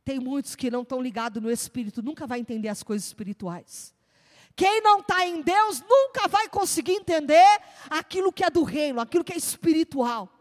Tem 0.08 0.18
muitos 0.18 0.56
que 0.56 0.70
não 0.70 0.80
estão 0.80 1.02
ligados 1.02 1.42
no 1.42 1.50
espírito, 1.50 2.02
nunca 2.02 2.26
vai 2.26 2.40
entender 2.40 2.68
as 2.68 2.82
coisas 2.82 3.06
espirituais. 3.06 3.94
Quem 4.56 4.80
não 4.80 5.00
está 5.00 5.26
em 5.26 5.42
Deus 5.42 5.82
nunca 5.82 6.26
vai 6.26 6.48
conseguir 6.48 6.92
entender 6.92 7.60
aquilo 7.90 8.32
que 8.32 8.42
é 8.42 8.48
do 8.48 8.62
reino, 8.62 9.00
aquilo 9.00 9.22
que 9.22 9.34
é 9.34 9.36
espiritual. 9.36 10.32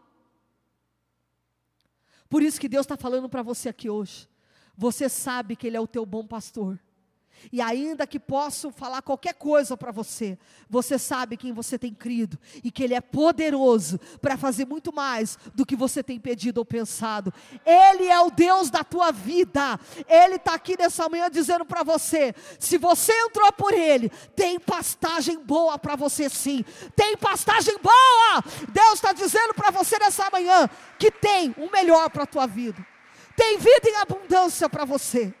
Por 2.30 2.42
isso 2.42 2.58
que 2.58 2.66
Deus 2.66 2.84
está 2.86 2.96
falando 2.96 3.28
para 3.28 3.42
você 3.42 3.68
aqui 3.68 3.90
hoje. 3.90 4.26
Você 4.74 5.06
sabe 5.06 5.54
que 5.54 5.66
Ele 5.66 5.76
é 5.76 5.80
o 5.80 5.86
teu 5.86 6.06
bom 6.06 6.26
pastor. 6.26 6.80
E 7.52 7.60
ainda 7.60 8.06
que 8.06 8.18
possam 8.18 8.72
falar 8.72 9.02
qualquer 9.02 9.34
coisa 9.34 9.76
para 9.76 9.90
você, 9.90 10.38
você 10.68 10.98
sabe 10.98 11.36
quem 11.36 11.52
você 11.52 11.78
tem 11.78 11.94
crido 11.94 12.38
e 12.62 12.70
que 12.70 12.82
Ele 12.82 12.94
é 12.94 13.00
poderoso 13.00 13.98
para 14.20 14.36
fazer 14.36 14.66
muito 14.66 14.92
mais 14.92 15.38
do 15.54 15.64
que 15.64 15.76
você 15.76 16.02
tem 16.02 16.18
pedido 16.18 16.58
ou 16.58 16.64
pensado. 16.64 17.32
Ele 17.64 18.06
é 18.06 18.20
o 18.20 18.30
Deus 18.30 18.70
da 18.70 18.84
tua 18.84 19.10
vida. 19.10 19.78
Ele 20.08 20.36
está 20.36 20.54
aqui 20.54 20.76
nessa 20.78 21.08
manhã 21.08 21.30
dizendo 21.30 21.64
para 21.64 21.82
você: 21.82 22.34
se 22.58 22.78
você 22.78 23.12
entrou 23.12 23.52
por 23.52 23.72
Ele, 23.72 24.10
tem 24.34 24.58
pastagem 24.58 25.42
boa 25.42 25.78
para 25.78 25.96
você 25.96 26.28
sim. 26.28 26.64
Tem 26.94 27.16
pastagem 27.16 27.78
boa. 27.78 28.44
Deus 28.68 28.94
está 28.94 29.12
dizendo 29.12 29.54
para 29.54 29.70
você 29.70 29.98
nessa 29.98 30.28
manhã 30.30 30.68
que 30.98 31.10
tem 31.10 31.54
o 31.56 31.70
melhor 31.70 32.10
para 32.10 32.24
a 32.24 32.26
tua 32.26 32.46
vida. 32.46 32.84
Tem 33.36 33.56
vida 33.56 33.88
em 33.88 33.96
abundância 33.96 34.68
para 34.68 34.84
você. 34.84 35.32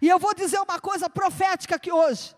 E 0.00 0.08
eu 0.08 0.18
vou 0.18 0.34
dizer 0.34 0.58
uma 0.60 0.80
coisa 0.80 1.10
profética 1.10 1.76
aqui 1.76 1.90
hoje 1.90 2.37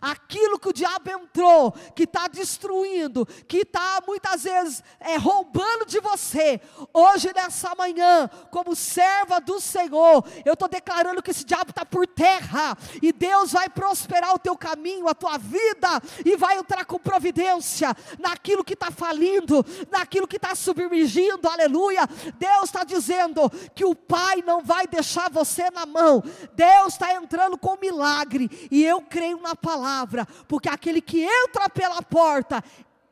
aquilo 0.00 0.58
que 0.58 0.68
o 0.68 0.72
diabo 0.72 1.10
entrou, 1.10 1.72
que 1.94 2.04
está 2.04 2.28
destruindo, 2.28 3.26
que 3.46 3.58
está 3.58 4.00
muitas 4.06 4.44
vezes 4.44 4.82
é, 5.00 5.16
roubando 5.16 5.84
de 5.86 6.00
você, 6.00 6.60
hoje 6.92 7.32
nessa 7.34 7.74
manhã, 7.74 8.28
como 8.50 8.74
serva 8.74 9.40
do 9.40 9.60
Senhor, 9.60 10.24
eu 10.44 10.52
estou 10.52 10.68
declarando 10.68 11.22
que 11.22 11.30
esse 11.30 11.44
diabo 11.44 11.70
está 11.70 11.84
por 11.84 12.06
terra, 12.06 12.76
e 13.02 13.12
Deus 13.12 13.52
vai 13.52 13.68
prosperar 13.68 14.34
o 14.34 14.38
teu 14.38 14.56
caminho, 14.56 15.08
a 15.08 15.14
tua 15.14 15.38
vida, 15.38 15.88
e 16.24 16.36
vai 16.36 16.58
entrar 16.58 16.84
com 16.84 16.98
providência 16.98 17.94
naquilo 18.18 18.64
que 18.64 18.74
está 18.74 18.90
falindo, 18.90 19.64
naquilo 19.90 20.28
que 20.28 20.36
está 20.36 20.54
submergindo, 20.54 21.48
aleluia. 21.48 22.08
Deus 22.38 22.64
está 22.64 22.84
dizendo 22.84 23.50
que 23.74 23.84
o 23.84 23.94
Pai 23.94 24.42
não 24.44 24.62
vai 24.62 24.86
deixar 24.86 25.30
você 25.30 25.70
na 25.70 25.86
mão, 25.86 26.22
Deus 26.54 26.94
está 26.94 27.14
entrando 27.14 27.58
com 27.58 27.76
milagre, 27.76 28.68
e 28.70 28.84
eu 28.84 29.00
creio 29.02 29.40
na 29.40 29.54
palavra 29.56 29.87
palavra, 29.88 30.26
porque 30.46 30.68
aquele 30.68 31.00
que 31.00 31.22
entra 31.22 31.68
pela 31.70 32.02
porta, 32.02 32.62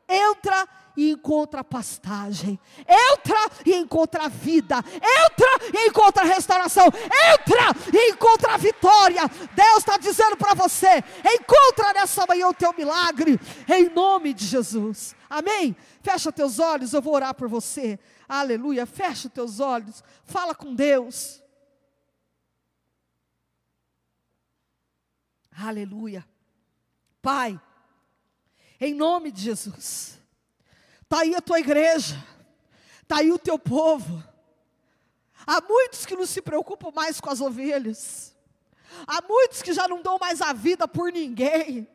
entra 0.07 0.67
e 0.95 1.11
encontra 1.11 1.63
pastagem, 1.63 2.59
entra 2.87 3.37
e 3.65 3.75
encontra 3.75 4.29
vida, 4.29 4.77
entra 4.77 5.47
e 5.73 5.87
encontra 5.87 6.23
restauração, 6.23 6.85
entra 6.85 7.75
e 7.93 8.11
encontra 8.11 8.57
vitória. 8.57 9.21
Deus 9.53 9.77
está 9.79 9.97
dizendo 9.97 10.37
para 10.37 10.53
você: 10.53 11.03
encontra 11.25 11.93
nessa 11.93 12.25
manhã 12.27 12.47
o 12.47 12.53
teu 12.53 12.73
milagre, 12.73 13.39
em 13.67 13.89
nome 13.89 14.33
de 14.33 14.45
Jesus. 14.45 15.15
Amém? 15.29 15.75
Fecha 16.01 16.31
teus 16.31 16.59
olhos, 16.59 16.93
eu 16.93 17.01
vou 17.01 17.15
orar 17.15 17.33
por 17.33 17.47
você. 17.47 17.99
Aleluia. 18.29 18.85
Fecha 18.85 19.29
teus 19.29 19.59
olhos, 19.59 20.03
fala 20.23 20.55
com 20.55 20.73
Deus. 20.73 21.41
Aleluia. 25.59 26.23
Pai, 27.27 27.59
em 28.79 28.93
nome 28.93 29.33
de 29.33 29.41
Jesus, 29.41 30.17
está 31.03 31.19
aí 31.19 31.35
a 31.35 31.41
tua 31.41 31.59
igreja, 31.59 32.15
está 33.01 33.17
aí 33.17 33.33
o 33.33 33.37
teu 33.37 33.59
povo. 33.59 34.23
Há 35.45 35.59
muitos 35.59 36.05
que 36.05 36.15
não 36.15 36.25
se 36.25 36.41
preocupam 36.41 36.89
mais 36.95 37.19
com 37.19 37.29
as 37.29 37.41
ovelhas, 37.41 38.33
há 39.05 39.21
muitos 39.27 39.61
que 39.61 39.73
já 39.73 39.89
não 39.89 40.01
dão 40.01 40.17
mais 40.17 40.41
a 40.41 40.53
vida 40.53 40.87
por 40.87 41.11
ninguém, 41.11 41.85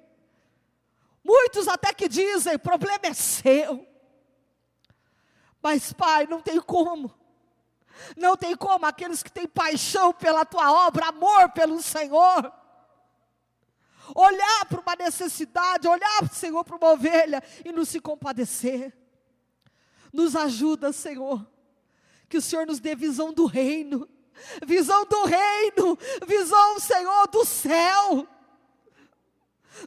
muitos 1.25 1.67
até 1.67 1.95
que 1.95 2.11
dizem: 2.11 2.59
problema 2.59 3.07
é 3.07 3.15
seu. 3.15 3.87
Mas, 5.63 5.95
Pai, 5.95 6.27
não 6.27 6.43
tem 6.43 6.61
como. 6.61 7.11
Não 8.19 8.37
tem 8.37 8.55
como 8.55 8.85
aqueles 8.85 9.23
que 9.23 9.33
têm 9.33 9.47
paixão 9.47 10.13
pela 10.13 10.45
tua 10.45 10.87
obra, 10.87 11.07
amor 11.07 11.49
pelo 11.53 11.81
Senhor, 11.81 12.53
olhar 14.15 14.67
para 14.67 14.81
uma 14.81 14.97
necessidade, 14.97 15.89
olhar, 15.89 16.29
Senhor, 16.33 16.65
para 16.65 16.77
uma 16.77 16.93
ovelha 16.93 17.43
e 17.65 17.73
não 17.73 17.85
se 17.85 18.01
compadecer. 18.01 18.93
Nos 20.13 20.37
ajuda, 20.37 20.93
Senhor, 20.93 21.47
que 22.29 22.37
o 22.37 22.43
Senhor 22.43 22.67
nos 22.67 22.81
dê 22.81 22.95
visão 22.95 23.33
do 23.33 23.47
reino, 23.47 24.09
visão 24.67 25.05
do 25.07 25.25
reino, 25.25 25.99
visão, 26.27 26.79
Senhor, 26.79 27.29
do 27.29 27.45
céu. 27.45 28.29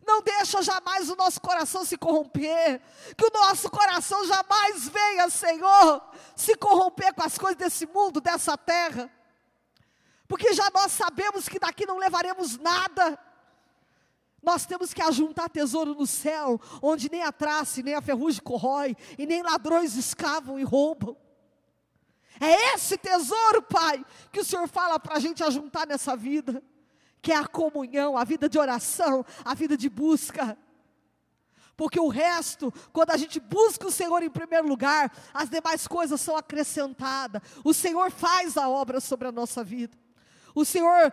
Não 0.06 0.22
deixa 0.22 0.62
jamais 0.64 1.10
o 1.10 1.16
nosso 1.16 1.40
coração 1.40 1.86
se 1.86 1.98
corromper, 1.98 2.82
que 3.16 3.26
o 3.26 3.32
nosso 3.32 3.70
coração 3.70 4.26
jamais 4.26 4.90
venha, 4.90 5.30
Senhor, 5.30 6.02
se 6.36 6.56
corromper 6.56 7.14
com 7.14 7.24
as 7.24 7.38
coisas 7.38 7.58
desse 7.58 7.86
mundo, 7.86 8.20
dessa 8.20 8.58
terra, 8.58 9.12
porque 10.28 10.54
já 10.54 10.70
nós 10.74 10.92
sabemos 10.92 11.48
que 11.48 11.60
daqui 11.60 11.86
não 11.86 11.98
levaremos 11.98 12.58
nada, 12.58 13.18
nós 14.46 14.66
temos 14.66 14.94
que 14.94 15.02
ajuntar 15.02 15.50
tesouro 15.50 15.96
no 15.96 16.06
céu, 16.06 16.62
onde 16.82 17.10
nem 17.10 17.24
a 17.24 17.32
trace, 17.32 17.82
nem 17.82 17.96
a 17.96 18.02
ferrugem 18.02 18.42
corrói, 18.42 18.96
e 19.18 19.26
nem 19.26 19.42
ladrões 19.42 19.96
escavam 19.96 20.60
e 20.60 20.64
roubam. 20.64 21.18
É 22.40 22.76
esse 22.76 22.98
tesouro, 22.98 23.62
Pai, 23.64 24.06
que 24.32 24.40
o 24.40 24.46
Senhor 24.46 24.68
fala 24.68 25.00
para 25.00 25.16
a 25.16 25.20
gente 25.20 25.44
ajuntar 25.44 25.88
nessa 25.88 26.16
vida, 26.16 26.62
que 27.22 27.32
é 27.32 27.36
a 27.36 27.48
comunhão, 27.48 28.18
a 28.18 28.24
vida 28.24 28.48
de 28.48 28.60
oração, 28.60 29.26
a 29.44 29.56
vida 29.56 29.76
de 29.76 29.90
busca. 29.90 30.58
Porque 31.76 32.00
o 32.00 32.08
resto, 32.08 32.72
quando 32.94 33.12
a 33.12 33.18
gente 33.18 33.40
busca 33.40 33.88
o 33.88 33.92
Senhor 33.92 34.22
em 34.22 34.30
primeiro 34.30 34.68
lugar, 34.68 35.12
as 35.34 35.50
demais 35.50 35.88
coisas 35.88 36.22
são 36.22 36.38
acrescentadas. 36.38 37.42
O 37.64 37.74
Senhor 37.74 38.12
faz 38.12 38.58
a 38.58 38.70
obra 38.70 39.00
sobre 39.00 39.28
a 39.28 39.32
nossa 39.32 39.64
vida. 39.64 39.98
O 40.54 40.64
Senhor 40.64 41.12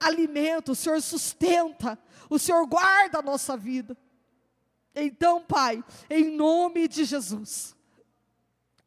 alimenta, 0.00 0.72
o 0.72 0.74
Senhor 0.74 1.00
sustenta, 1.00 1.98
o 2.28 2.38
Senhor 2.38 2.66
guarda 2.66 3.18
a 3.18 3.22
nossa 3.22 3.56
vida. 3.56 3.96
Então, 4.94 5.42
Pai, 5.42 5.82
em 6.08 6.36
nome 6.36 6.86
de 6.86 7.04
Jesus, 7.04 7.74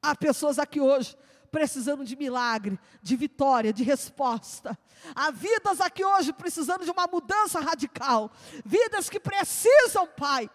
há 0.02 0.16
pessoas 0.16 0.58
aqui 0.58 0.80
hoje 0.80 1.18
precisando 1.52 2.06
de 2.06 2.16
milagre, 2.16 2.80
de 3.02 3.16
vitória, 3.16 3.74
de 3.74 3.84
resposta. 3.84 4.78
Há 5.16 5.32
vidas 5.32 5.82
aqui 5.82 6.04
hoje 6.04 6.34
precisando 6.34 6.84
de 6.84 6.92
uma 6.92 7.08
mudança 7.08 7.60
radical. 7.60 8.32
Vidas 8.66 9.10
que 9.10 9.20
precisam, 9.20 10.08
Pai, 10.08 10.50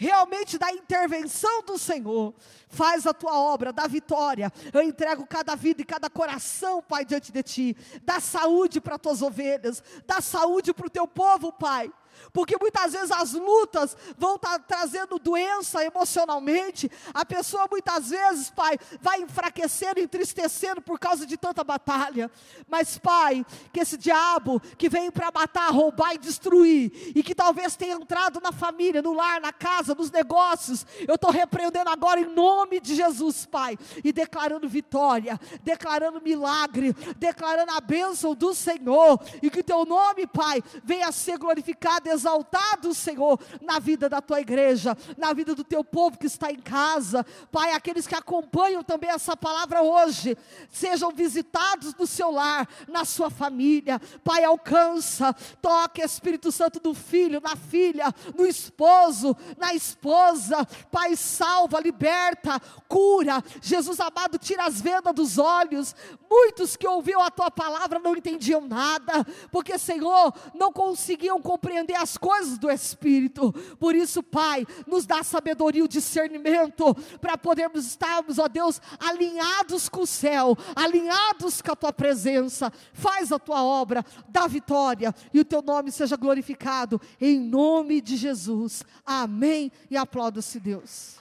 realmente 0.00 0.56
da 0.56 0.72
intervenção 0.72 1.62
do 1.62 1.76
Senhor. 1.76 2.34
Faz 2.70 3.06
a 3.06 3.12
tua 3.12 3.38
obra, 3.38 3.70
dá 3.70 3.86
vitória. 3.86 4.50
Eu 4.72 4.80
entrego 4.80 5.26
cada 5.26 5.54
vida 5.54 5.82
e 5.82 5.84
cada 5.84 6.08
coração, 6.08 6.82
Pai, 6.82 7.04
diante 7.04 7.30
de 7.30 7.42
ti. 7.42 7.76
Dá 8.02 8.18
saúde 8.18 8.80
para 8.80 8.98
tuas 8.98 9.20
ovelhas, 9.20 9.82
dá 10.06 10.22
saúde 10.22 10.72
para 10.72 10.86
o 10.86 10.90
teu 10.90 11.06
povo, 11.06 11.52
Pai 11.52 11.92
porque 12.32 12.56
muitas 12.60 12.92
vezes 12.92 13.10
as 13.10 13.32
lutas 13.32 13.96
vão 14.16 14.36
estar 14.36 14.58
tá 14.58 14.64
trazendo 14.66 15.18
doença 15.18 15.84
emocionalmente. 15.84 16.90
A 17.12 17.24
pessoa 17.24 17.66
muitas 17.70 18.10
vezes, 18.10 18.50
Pai, 18.50 18.78
vai 19.00 19.20
enfraquecendo, 19.22 20.00
entristecendo 20.00 20.80
por 20.80 20.98
causa 20.98 21.26
de 21.26 21.36
tanta 21.36 21.64
batalha. 21.64 22.30
Mas, 22.68 22.98
Pai, 22.98 23.44
que 23.72 23.80
esse 23.80 23.96
diabo 23.96 24.60
que 24.78 24.88
vem 24.88 25.10
para 25.10 25.30
matar, 25.32 25.70
roubar 25.70 26.14
e 26.14 26.18
destruir, 26.18 27.12
e 27.14 27.22
que 27.22 27.34
talvez 27.34 27.76
tenha 27.76 27.94
entrado 27.94 28.40
na 28.40 28.52
família, 28.52 29.02
no 29.02 29.12
lar, 29.12 29.40
na 29.40 29.52
casa, 29.52 29.94
nos 29.94 30.10
negócios, 30.10 30.86
eu 31.06 31.14
estou 31.14 31.30
repreendendo 31.30 31.90
agora 31.90 32.20
em 32.20 32.26
nome 32.26 32.80
de 32.80 32.94
Jesus, 32.94 33.46
Pai, 33.46 33.78
e 34.04 34.12
declarando 34.12 34.68
vitória, 34.68 35.38
declarando 35.62 36.20
milagre, 36.20 36.92
declarando 37.16 37.72
a 37.72 37.80
bênção 37.80 38.34
do 38.34 38.54
Senhor, 38.54 39.20
e 39.42 39.50
que 39.50 39.62
teu 39.62 39.84
nome, 39.84 40.26
Pai, 40.26 40.62
venha 40.84 41.08
a 41.08 41.12
ser 41.12 41.38
glorificado 41.38 42.09
exaltado, 42.10 42.92
Senhor, 42.94 43.38
na 43.60 43.78
vida 43.78 44.08
da 44.08 44.20
tua 44.20 44.40
igreja, 44.40 44.96
na 45.16 45.32
vida 45.32 45.54
do 45.54 45.64
teu 45.64 45.82
povo 45.82 46.18
que 46.18 46.26
está 46.26 46.50
em 46.50 46.60
casa. 46.60 47.24
Pai, 47.50 47.72
aqueles 47.72 48.06
que 48.06 48.14
acompanham 48.14 48.82
também 48.82 49.10
essa 49.10 49.36
palavra 49.36 49.82
hoje, 49.82 50.36
sejam 50.70 51.10
visitados 51.10 51.94
no 51.94 52.06
seu 52.06 52.30
lar, 52.30 52.68
na 52.88 53.04
sua 53.04 53.30
família. 53.30 54.00
Pai, 54.22 54.44
alcança, 54.44 55.34
toque 55.60 56.02
Espírito 56.02 56.50
Santo 56.50 56.80
do 56.80 56.94
filho, 56.94 57.40
na 57.40 57.56
filha, 57.56 58.14
no 58.36 58.46
esposo, 58.46 59.36
na 59.56 59.74
esposa. 59.74 60.66
Pai, 60.90 61.16
salva, 61.16 61.80
liberta, 61.80 62.60
cura. 62.88 63.42
Jesus 63.60 64.00
amado, 64.00 64.38
tira 64.38 64.64
as 64.64 64.80
vendas 64.80 65.14
dos 65.14 65.38
olhos. 65.38 65.94
Muitos 66.30 66.76
que 66.76 66.86
ouviam 66.86 67.22
a 67.22 67.30
tua 67.30 67.50
palavra 67.50 67.98
não 67.98 68.16
entendiam 68.16 68.60
nada, 68.60 69.26
porque, 69.50 69.76
Senhor, 69.78 70.32
não 70.54 70.72
conseguiam 70.72 71.40
compreender 71.40 71.94
as 72.00 72.16
coisas 72.16 72.58
do 72.58 72.70
Espírito. 72.70 73.52
Por 73.78 73.94
isso, 73.94 74.22
Pai, 74.22 74.66
nos 74.86 75.06
dá 75.06 75.22
sabedoria 75.22 75.80
e 75.80 75.84
o 75.84 75.88
discernimento 75.88 76.94
para 77.20 77.36
podermos 77.36 77.86
estarmos, 77.86 78.38
ó 78.38 78.48
Deus, 78.48 78.80
alinhados 78.98 79.88
com 79.88 80.02
o 80.02 80.06
céu, 80.06 80.56
alinhados 80.74 81.62
com 81.62 81.72
a 81.72 81.76
tua 81.76 81.92
presença. 81.92 82.72
Faz 82.92 83.30
a 83.32 83.38
tua 83.38 83.62
obra, 83.62 84.04
dá 84.28 84.46
vitória 84.46 85.14
e 85.32 85.40
o 85.40 85.44
teu 85.44 85.62
nome 85.62 85.92
seja 85.92 86.16
glorificado 86.16 87.00
em 87.20 87.38
nome 87.38 88.00
de 88.00 88.16
Jesus. 88.16 88.82
Amém. 89.04 89.70
E 89.90 89.96
aplauda-se 89.96 90.58
Deus. 90.58 91.19